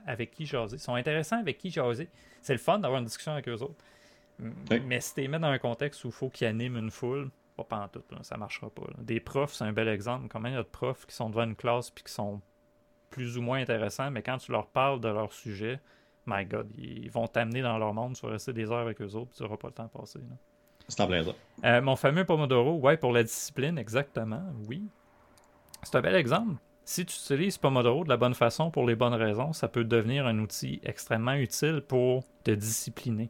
[0.05, 0.75] avec qui jaser.
[0.75, 2.09] Ils sont intéressants avec qui jaser.
[2.41, 3.83] C'est le fun d'avoir une discussion avec eux autres.
[4.39, 7.31] Mais si tu les mets dans un contexte où il faut qu'ils animent une foule,
[7.55, 8.83] pas pantoute, là, ça marchera pas.
[8.99, 10.27] Des profs, c'est un bel exemple.
[10.29, 12.41] Combien il y a de profs qui sont devant une classe puis qui sont
[13.09, 15.79] plus ou moins intéressants, mais quand tu leur parles de leur sujet,
[16.27, 19.15] my God, ils vont t'amener dans leur monde, tu vas rester des heures avec eux
[19.15, 20.19] autres, tu n'auras pas le temps de passer.
[20.87, 21.31] C'est en plein ça.
[21.65, 24.83] Euh, mon fameux Pomodoro, ouais, pour la discipline, exactement, oui.
[25.83, 26.55] C'est un bel exemple.
[26.87, 30.25] Si tu utilises Pomodoro de la bonne façon pour les bonnes raisons, ça peut devenir
[30.25, 33.29] un outil extrêmement utile pour te discipliner.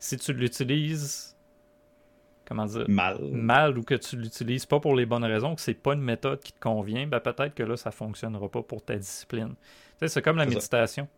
[0.00, 1.36] Si tu l'utilises
[2.44, 3.18] comment dire mal.
[3.30, 6.40] mal ou que tu l'utilises pas pour les bonnes raisons, que c'est pas une méthode
[6.40, 9.54] qui te convient, ben peut-être que là ça fonctionnera pas pour ta discipline.
[10.04, 11.08] c'est comme la méditation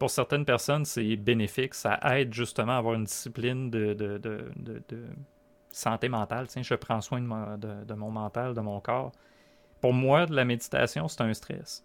[0.00, 1.74] pour certaines personnes, c'est bénéfique.
[1.74, 5.06] Ça aide justement à avoir une discipline de, de, de, de
[5.70, 6.48] santé mentale.
[6.48, 9.12] Tiens, je prends soin de, mon mental, de mon corps.
[9.84, 11.84] Pour moi, la méditation, c'est un stress.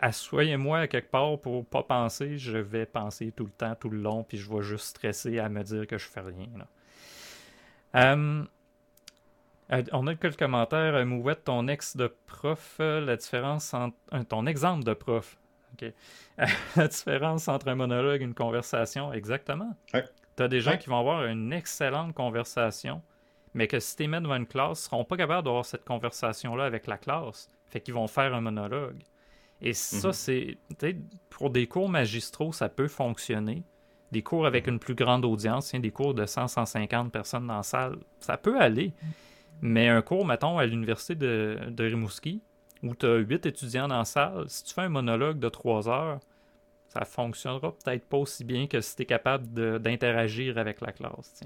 [0.00, 3.98] Assoyez-moi à quelque part pour pas penser, je vais penser tout le temps, tout le
[3.98, 6.48] long, puis je vais juste stresser à me dire que je fais rien.
[7.94, 8.42] Euh,
[9.70, 10.96] euh, on a quelques commentaires.
[10.96, 13.96] Euh, Mouvette, ton ex de prof, la différence entre.
[14.28, 15.38] ton exemple de prof.
[16.74, 19.76] la différence entre un monologue et une conversation, exactement.
[19.92, 23.00] Tu as des gens qui vont avoir une excellente conversation,
[23.54, 26.64] mais que si tu mets devant une classe, ils seront pas capables d'avoir cette conversation-là
[26.64, 27.48] avec la classe.
[27.66, 29.02] Fait qu'ils vont faire un monologue.
[29.60, 30.12] Et ça, mhm.
[30.12, 30.58] c'est.
[31.30, 33.62] Pour des cours magistraux, ça peut fonctionner.
[34.12, 37.98] Des cours avec une plus grande audience, des cours de 100-150 personnes dans la salle,
[38.20, 38.92] ça peut aller.
[39.60, 42.40] Mais un cours, mettons, à l'université de, de Rimouski,
[42.82, 45.88] où tu as 8 étudiants dans la salle, si tu fais un monologue de 3
[45.88, 46.20] heures,
[46.88, 49.46] ça fonctionnera peut-être pas aussi bien que si tu es capable
[49.80, 51.42] d'interagir avec la classe.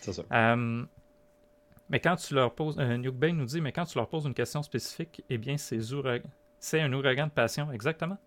[0.00, 0.22] C'est ça.
[0.32, 0.84] Euh,
[1.88, 4.34] mais quand tu leur poses, euh, Bay nous dit, mais quand tu leur poses une
[4.34, 8.18] question spécifique, eh bien, c'est un ouragan de passion, exactement.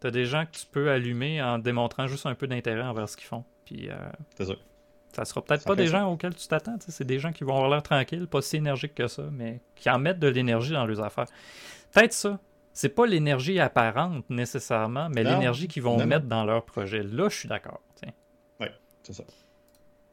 [0.00, 3.08] Tu as des gens que tu peux allumer en démontrant juste un peu d'intérêt envers
[3.08, 3.44] ce qu'ils font.
[3.64, 3.94] Puis, euh.
[5.12, 6.76] Ça sera peut-être pas des gens auxquels tu t'attends.
[6.88, 9.90] C'est des gens qui vont avoir l'air tranquilles, pas si énergiques que ça, mais qui
[9.90, 11.26] en mettent de l'énergie dans leurs affaires.
[11.92, 12.40] Peut-être ça.
[12.72, 17.02] C'est pas l'énergie apparente nécessairement, mais l'énergie qu'ils vont mettre dans leur projet.
[17.02, 17.82] Là, je suis d'accord.
[18.60, 18.68] Oui,
[19.02, 19.24] c'est ça.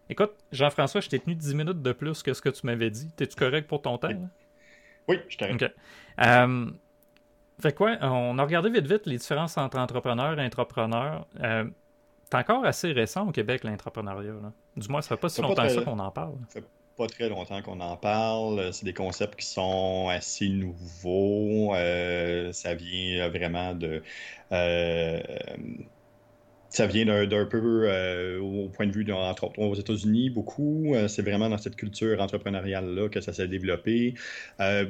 [0.10, 3.12] Écoute, Jean-François, je t'ai tenu 10 minutes de plus que ce que tu m'avais dit.
[3.12, 4.10] T'es-tu correct pour ton temps?
[5.08, 5.62] Oui, je t'arrête.
[5.62, 5.72] OK.
[6.26, 6.72] Euh,
[7.62, 7.98] fait quoi?
[8.02, 11.28] On a regardé vite vite les différences entre entrepreneurs et entrepreneurs.
[11.42, 11.66] Euh,
[12.24, 14.34] c'est encore assez récent au Québec, l'entrepreneuriat.
[14.76, 16.36] Du moins, ça fait pas si longtemps que ça qu'on en parle.
[16.48, 18.74] Ça fait pas très longtemps qu'on en parle.
[18.74, 21.76] C'est des concepts qui sont assez nouveaux.
[21.76, 24.02] Euh, ça vient vraiment de.
[26.70, 30.94] Euh, ça vient d'un peu euh, au point de vue, entre autres, aux États-Unis, beaucoup.
[31.08, 34.14] c'est vraiment dans cette culture entrepreneuriale-là que ça s'est développé.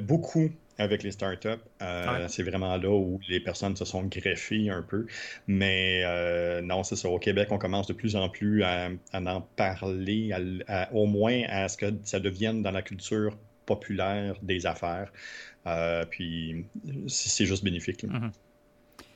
[0.02, 0.50] beaucoup
[0.80, 1.48] avec les startups.
[1.82, 5.06] Euh, c'est vraiment là où les personnes se sont greffées un peu.
[5.46, 7.08] Mais euh, non, c'est ça.
[7.08, 10.32] Au Québec, on commence de plus en plus à, en parler,
[10.92, 15.12] au moins à ce que ça devienne dans la culture populaire des affaires.
[15.66, 16.64] Euh, puis
[17.06, 18.04] c'est juste bénéfique.
[18.04, 18.30] Mm-hmm.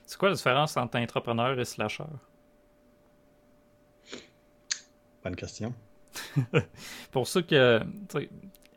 [0.06, 2.04] C'est quoi la différence entre entrepreneur et slasher?
[5.24, 5.74] Bonne question.
[7.10, 7.80] Pour ceux que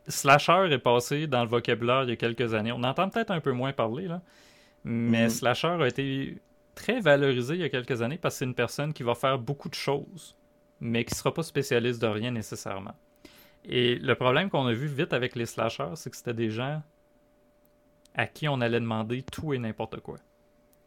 [0.08, 2.72] Slasher est passé dans le vocabulaire il y a quelques années.
[2.72, 4.22] On entend peut-être un peu moins parler, là.
[4.84, 5.30] mais mhm.
[5.30, 6.38] Slasher a été
[6.74, 9.38] très valorisé il y a quelques années parce que c'est une personne qui va faire
[9.38, 10.36] beaucoup de choses,
[10.80, 12.94] mais qui ne sera pas spécialiste de rien nécessairement.
[13.64, 16.82] Et le problème qu'on a vu vite avec les slashers, c'est que c'était des gens
[18.14, 20.16] à qui on allait demander tout et n'importe quoi.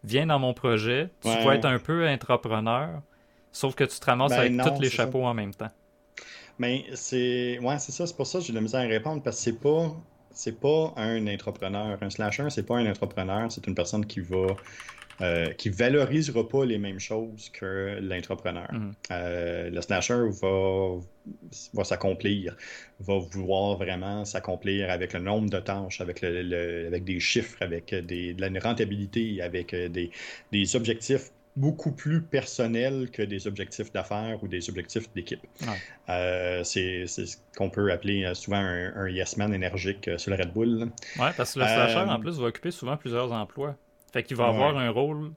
[0.04, 3.04] Viens dans mon projet, tu vas être un peu entrepreneur,
[3.52, 5.72] sauf que tu te ramasses ben avec tous les chapeaux en même temps.
[6.60, 7.60] Mais c'est.
[7.60, 8.06] Ouais, c'est ça.
[8.06, 9.96] C'est pour ça que j'ai de la misère à répondre parce que c'est pas.
[10.34, 11.98] C'est pas un entrepreneur.
[12.02, 13.52] Un slasher, c'est pas un entrepreneur.
[13.52, 14.48] C'est une personne qui va.
[15.20, 18.72] Euh, qui valorisera pas les mêmes choses que l'entrepreneur.
[18.72, 18.94] Mhm.
[19.12, 20.96] Euh, le slasher va,
[21.74, 22.56] va s'accomplir,
[23.00, 27.94] va vouloir vraiment s'accomplir avec le nombre de tâches, avec, le, avec des chiffres, avec
[27.94, 30.10] des, de la rentabilité, avec des,
[30.52, 35.42] des objectifs beaucoup plus personnel que des objectifs d'affaires ou des objectifs d'équipe.
[36.10, 40.38] Euh, c'est ce qu'on peut appeler euh, souvent un, yes man énergique euh, sur le
[40.38, 40.92] Red Bull.
[41.20, 43.76] Oui, parce que le slasher, en plus, va occuper souvent plusieurs emplois.
[44.14, 45.32] Fait qu'il va avoir un rôle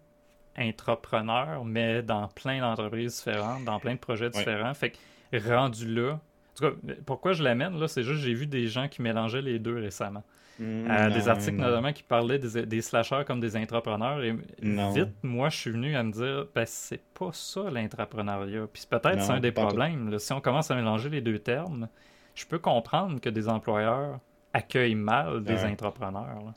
[0.57, 4.75] entrepreneur, mais dans plein d'entreprises différentes, dans plein de projets différents.
[4.75, 6.19] Fait que rendu là, en
[6.57, 9.59] tout cas, pourquoi je l'amène là, c'est juste j'ai vu des gens qui mélangeaient les
[9.59, 10.23] deux récemment.
[10.59, 14.23] Mm, des articles notamment qui parlaient des, des, slashers comme des entrepreneurs.
[14.23, 18.69] Et vite, moi, je suis venu à me dire, ben, c'est pas ça l'entrepreneuriat.
[18.73, 20.19] Puis peut-être c'est un des problèmes.
[20.19, 21.89] Si on commence à mélanger les deux termes,
[22.35, 24.21] je peux comprendre que des employeurs
[24.53, 26.53] accueillent mal des entrepreneurs.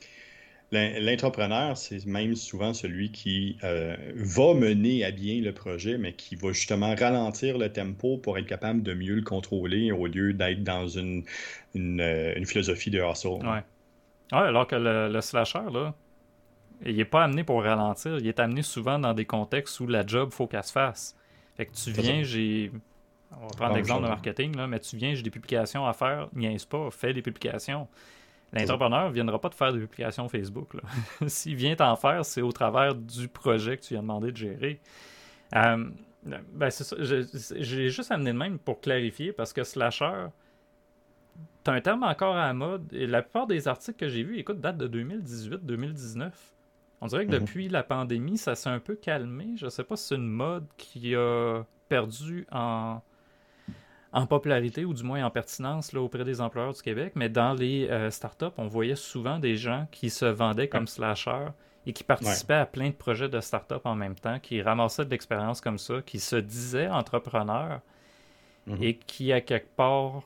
[0.71, 6.35] L'entrepreneur, c'est même souvent celui qui euh, va mener à bien le projet, mais qui
[6.35, 10.63] va justement ralentir le tempo pour être capable de mieux le contrôler au lieu d'être
[10.63, 11.23] dans une,
[11.73, 13.45] une, euh, philosophie de hustle.
[13.47, 13.63] Ouais,
[14.31, 15.93] alors que le, slasher, là,
[16.85, 18.17] il n'est pas amené pour ralentir.
[18.17, 21.15] Il est amené souvent dans des contextes où la job, faut qu'elle se fasse.
[21.55, 22.71] Fait que tu viens, j'ai.
[23.31, 26.29] On va prendre l'exemple de marketing, là, mais tu viens, j'ai des publications à faire,
[26.33, 27.87] niaise pas, fais des publications.
[28.53, 30.69] L'entrepreneur ne viendra pas te faire des publications Facebook.
[31.27, 34.79] S'il vient t'en faire, c'est au travers du projet que tu viens demander de gérer.
[35.55, 35.89] Euh,
[36.23, 36.95] ben c'est ça.
[36.99, 40.27] J'ai juste amené de même pour clarifier parce que slasher,
[41.63, 42.91] c'est un terme encore à la mode.
[42.93, 46.31] Et la plupart des articles que j'ai vus, écoute, datent de 2018-2019.
[47.01, 47.39] On dirait que mhm.
[47.39, 49.53] depuis la pandémie, ça s'est un peu calmé.
[49.57, 53.01] Je sais pas si c'est une mode qui a perdu en,
[54.11, 57.53] en popularité ou du moins en pertinence là, auprès des employeurs du Québec, mais dans
[57.53, 61.49] les euh, startups, on voyait souvent des gens qui se vendaient comme slashers
[61.85, 65.09] et qui participait à plein de projets de start-up en même temps, qui ramassait de
[65.09, 67.79] l'expérience comme ça, qui se disait entrepreneur
[68.67, 68.83] Mhm.
[68.83, 70.23] et qui, à quelque part,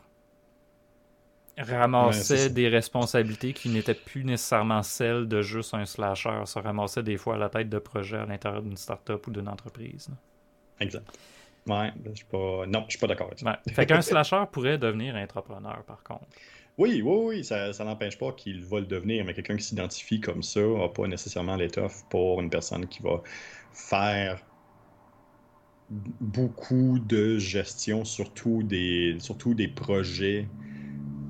[1.61, 6.41] ramassait Ouais, des responsabilités qui n'étaient plus nécessairement celles de juste un slasher.
[6.45, 9.47] Se ramassait des fois à la tête de projet à l'intérieur d'une start-up ou d'une
[9.47, 10.09] entreprise.
[10.09, 10.15] là.
[10.79, 11.17] Exact.
[11.67, 12.65] Ouais, je suis pas.
[12.67, 13.45] Non, je suis pas d'accord avec ça.
[13.45, 13.57] Ouais.
[13.73, 16.27] Fait qu'un slasher pourrait devenir entrepreneur, par contre.
[16.77, 20.19] Oui, oui, oui, ça, ça n'empêche pas qu'il va le devenir, mais quelqu'un qui s'identifie
[20.21, 23.21] comme ça n'a pas nécessairement l'étoffe pour une personne qui va
[23.73, 24.41] faire
[25.89, 30.47] beaucoup de gestion, surtout des, surtout des projets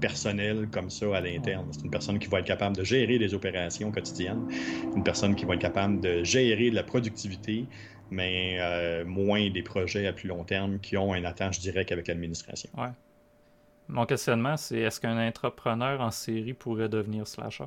[0.02, 1.68] personnels comme ça à l'interne.
[1.72, 4.46] C'est une personne qui va être capable de gérer des opérations quotidiennes,
[4.96, 7.66] une personne qui va être capable de gérer de la productivité,
[8.10, 12.08] mais euh, moins des projets à plus long terme qui ont un attache direct avec
[12.08, 12.70] l'administration.
[13.88, 17.66] Mon questionnement, c'est est-ce qu'un entrepreneur en série pourrait devenir slasher?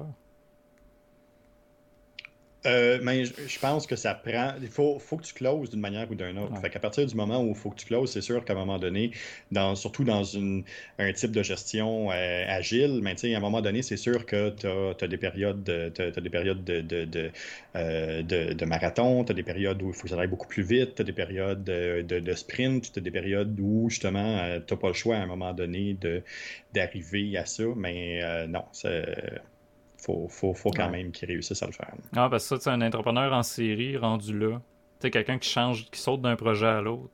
[2.67, 4.55] Euh, mais je, pense que ça prend.
[4.61, 6.53] Il faut, faut que tu closes d'une manière ou d'une autre.
[6.55, 6.61] Ouais.
[6.61, 8.57] Fait qu'à partir du moment où il faut que tu closes, c'est sûr qu'à un
[8.57, 9.11] moment donné,
[9.53, 10.65] dans, surtout dans une,
[10.99, 14.25] un type de gestion euh, agile, mais tu sais, à un moment donné, c'est sûr
[14.25, 17.31] que tu as, des périodes de, des périodes de, de, de,
[17.77, 20.49] euh, de- de marathon, tu as des périodes où il faut que ça aille beaucoup
[20.49, 24.75] plus vite, tu as des périodes de, sprint, tu as des périodes où justement tu
[24.75, 25.97] n'as pas le choix à un moment donné
[26.73, 27.65] d'arriver à ça.
[27.77, 29.05] Mais euh, non, c'est.
[30.05, 30.91] Faut, faut, faut quand Ouais.
[31.03, 31.93] même qu'ils réussissent à le faire.
[32.15, 34.57] Ah, parce que ça, c'est un entrepreneur en série rendu là.
[34.59, 34.63] Tu
[35.07, 37.11] sais, quelqu'un qui change, qui saute d'un projet à l'autre.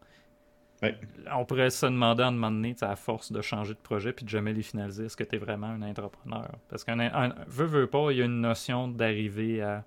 [0.83, 0.97] Ouais.
[1.37, 3.79] On pourrait se demander à un moment donné, tu sais, à force de changer de
[3.79, 6.51] projet puis de jamais les finaliser, est-ce que tu es vraiment un entrepreneur?
[6.69, 9.85] Parce qu'un un, veut, veut pas, il y a une notion d'arriver à,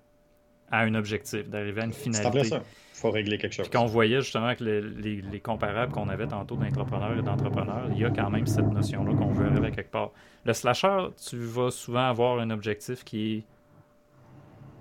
[0.70, 2.44] à un objectif, d'arriver à une finalité.
[2.44, 2.62] ça.
[2.92, 3.68] faut régler quelque chose.
[3.68, 7.88] Puis qu'on voyait justement avec les, les- les comparables qu'on avait tantôt d'entrepreneurs et d'entrepreneurs,
[7.90, 10.10] il y a quand même cette notion-là qu'on veut arriver à quelque part.
[10.44, 13.44] Le slasher, tu vas souvent avoir un objectif qui est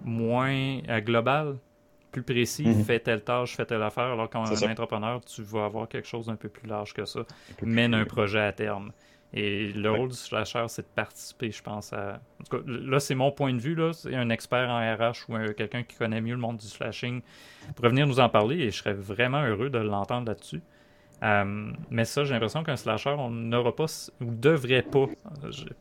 [0.04, 1.58] moins euh, global,
[2.12, 2.84] plus précis, Mhm.
[2.84, 4.30] fais telle tâche, fais telle affaire, alors
[4.68, 4.70] ça.
[4.72, 7.22] entrepreneur, tu vas avoir quelque chose d'un peu plus large que ça,
[7.64, 8.92] mène un projet à terme.
[9.36, 9.98] Et le Ouais.
[9.98, 12.20] rôle du slasher, c'est de participer, je pense, à...
[12.40, 13.92] En tout cas, là, c'est mon point de vue, là.
[13.94, 17.22] C'est un expert en RH ou un- quelqu'un qui connaît mieux le monde du slashing
[17.76, 20.62] pourrait venir nous en parler et je serais vraiment heureux de l'entendre là-dessus.
[21.24, 23.86] Euh, mais ça, j'ai l'impression qu'un slasher, on n'aura pas,
[24.22, 25.06] ou devrait pas,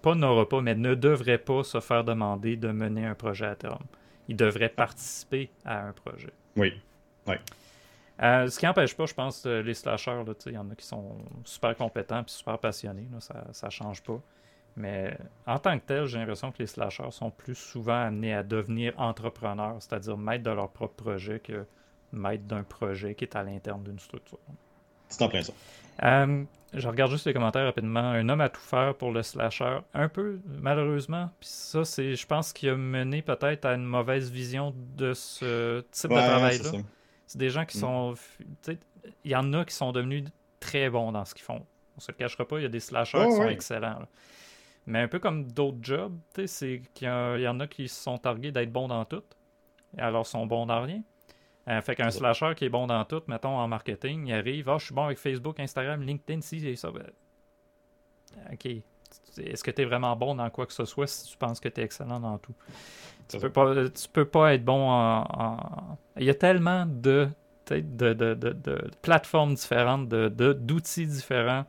[0.00, 3.54] pas n'aura pas, mais ne devrait pas se faire demander de mener un projet à
[3.56, 3.82] terme.
[4.28, 6.30] Il devrait participer à un projet.
[7.26, 7.34] Oui.
[8.22, 10.86] Euh, ce qui n'empêche pas, je pense, euh, les slashers, il y en a qui
[10.86, 14.20] sont super compétents et super passionnés, là, ça ne change pas.
[14.76, 15.16] Mais
[15.46, 18.98] en tant que tel, j'ai l'impression que les slashers sont plus souvent amenés à devenir
[18.98, 21.66] entrepreneurs, c'est-à-dire maître de leur propre projet que
[22.12, 24.38] maître d'un projet qui est à l'interne d'une structure.
[25.08, 25.52] C'est en plein ça.
[26.04, 28.00] Euh, je regarde juste les commentaires rapidement.
[28.00, 31.28] Un homme à tout faire pour le slasher, un peu malheureusement.
[31.40, 35.80] Puis ça, c'est, je pense, qu'il a mené peut-être à une mauvaise vision de ce
[35.90, 36.70] type de travail-là.
[37.32, 37.80] C'est des gens qui Mm.
[37.80, 38.14] sont.
[39.24, 40.24] Il y en a qui sont devenus
[40.60, 41.64] très bons dans ce qu'ils font.
[41.96, 43.98] On se le cachera pas, il y a des slashers qui sont excellents.
[44.00, 44.08] là.
[44.86, 47.58] Mais un peu comme d'autres jobs, tu sais, c'est qu'il y, a- il y en
[47.60, 49.22] a qui se sont targués d'être bons dans tout.
[49.96, 51.02] Et alors sont bons dans rien.
[51.68, 54.78] Euh, fait qu'un slasher qui est bon dans tout, mettons en marketing, il arrive, ah,
[54.78, 56.90] je suis bon avec Facebook, Instagram, LinkedIn, si et ça.
[56.90, 57.06] Ben,
[58.52, 58.68] ok.
[59.38, 61.68] Est-ce que tu es vraiment bon dans quoi que ce soit si tu penses que
[61.68, 62.54] tu es excellent dans tout?
[63.28, 67.28] Tu peux, pas, tu peux pas être bon en, en- Il y a tellement de,
[67.70, 71.64] de, de, de- plateformes différentes, d'outils différents.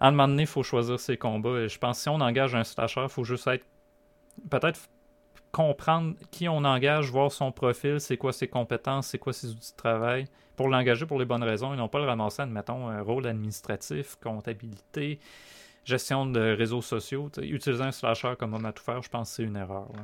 [0.00, 1.58] À un moment donné, il faut choisir ses combats.
[1.60, 3.64] Et je pense que si on engage un slasher, il faut juste être.
[4.50, 4.80] Peut-être
[5.50, 9.72] comprendre qui on engage, voir son profil, c'est quoi ses compétences, c'est quoi ses outils
[9.72, 10.26] de travail,
[10.56, 14.16] pour l'engager pour les bonnes raisons et non pas le ramasser, admettons, un rôle administratif,
[14.22, 15.18] comptabilité,
[15.88, 17.30] gestion de réseaux sociaux.
[17.40, 19.88] Utiliser un slasher comme homme à tout faire, je pense que c'est une erreur.
[19.94, 20.02] là.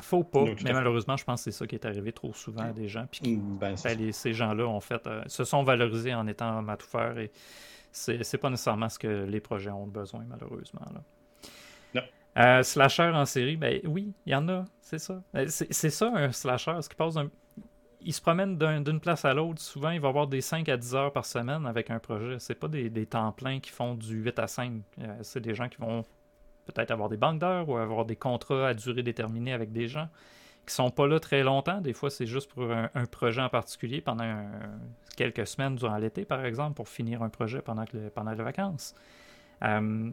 [0.00, 2.62] Faut pas, Non, mais malheureusement, je pense que c'est ça qui est arrivé trop souvent
[2.64, 3.06] à des gens.
[3.10, 6.68] Puis qui- Ben, ben, ces gens-là ont fait, euh, se sont valorisés en étant homme
[6.68, 7.30] à tout faire et
[7.92, 10.82] c'est pas nécessairement ce que les projets ont besoin, malheureusement.
[10.92, 11.00] Là.
[12.36, 15.22] Euh, slasher en série, ben oui, il y en a, c'est ça.
[15.36, 17.30] Euh, C'est c'est ça un slasher, ce qui passe d'un.
[18.04, 19.60] Il se promène d'un- d'une place à l'autre.
[19.62, 22.38] Souvent, il va avoir des 5 à 10 heures par semaine avec un projet.
[22.38, 24.72] C'est pas des, des temps pleins qui font du 8 à 5.
[25.00, 26.04] Euh, c'est des gens qui vont
[26.66, 30.08] peut-être avoir des banques d'heures ou avoir des contrats à durée déterminée avec des gens
[30.66, 31.80] qui sont pas là très longtemps.
[31.80, 34.50] Des fois, c'est juste pour un, un projet en particulier pendant un-
[35.16, 38.42] quelques semaines durant l'été, par exemple, pour finir un projet pendant, que le- pendant les
[38.42, 38.94] vacances.
[39.62, 40.10] Euh,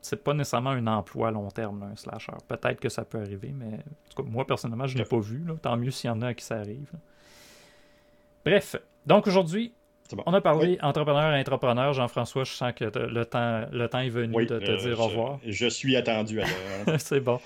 [0.00, 2.32] c'est pas nécessairement un emploi à long terme, là, un slasher.
[2.46, 5.18] Peut-être que ça peut arriver, mais en tout cas, moi, personnellement, je ne l'ai pas
[5.18, 5.44] vu.
[5.44, 5.54] là.
[5.60, 6.88] Tant mieux s'il y en a à qui ça arrive.
[6.92, 6.98] là.
[8.46, 9.72] Bref, donc aujourd'hui,
[10.24, 11.92] On a parlé entrepreneur et entrepreneur.
[11.92, 15.08] Jean-François, je sens que le temps, le temps est venu de te euh, dire au
[15.08, 15.40] revoir.
[15.44, 17.00] Je suis attendu alors.
[17.00, 17.40] C'est bon.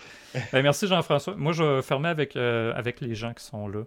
[0.52, 1.34] Ben, merci Jean-François.
[1.36, 3.84] Moi, je vais fermer avec, euh, avec les gens qui sont là.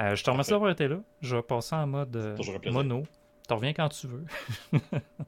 [0.00, 0.96] Euh, je te remercie d'avoir été là.
[1.22, 2.36] Je vais passer en mode
[2.66, 3.04] mono.
[3.46, 4.24] Tu reviens quand tu veux.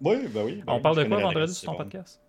[0.02, 0.62] oui, ben oui.
[0.66, 2.20] Ben On parle de quoi vendredi sur ton podcast?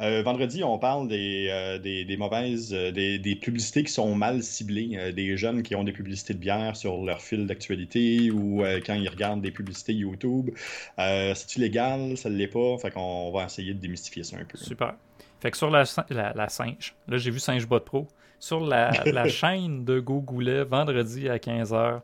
[0.00, 4.42] Euh, vendredi, on parle des, euh, des, mauvaises, euh, des, des, publicités qui sont mal
[4.44, 8.94] ciblées, des jeunes qui ont des publicités de bière sur leur fil d'actualité ou quand
[8.94, 10.50] ils regardent des publicités YouTube.
[10.96, 12.16] C'est-tu légal?
[12.16, 12.78] Ça ne l'est pas?
[12.78, 14.56] Fait qu'on va essayer de démystifier ça un peu.
[14.56, 14.94] Super.
[15.40, 18.08] Fait que sur la, la, singe, là j'ai vu Singe Bot Pro,
[18.40, 22.00] sur la, la chaîne de Goulet, vendredi à 15h,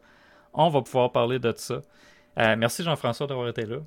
[0.52, 1.80] on va pouvoir parler de ça.
[2.36, 3.78] merci Jean-François d'avoir été là.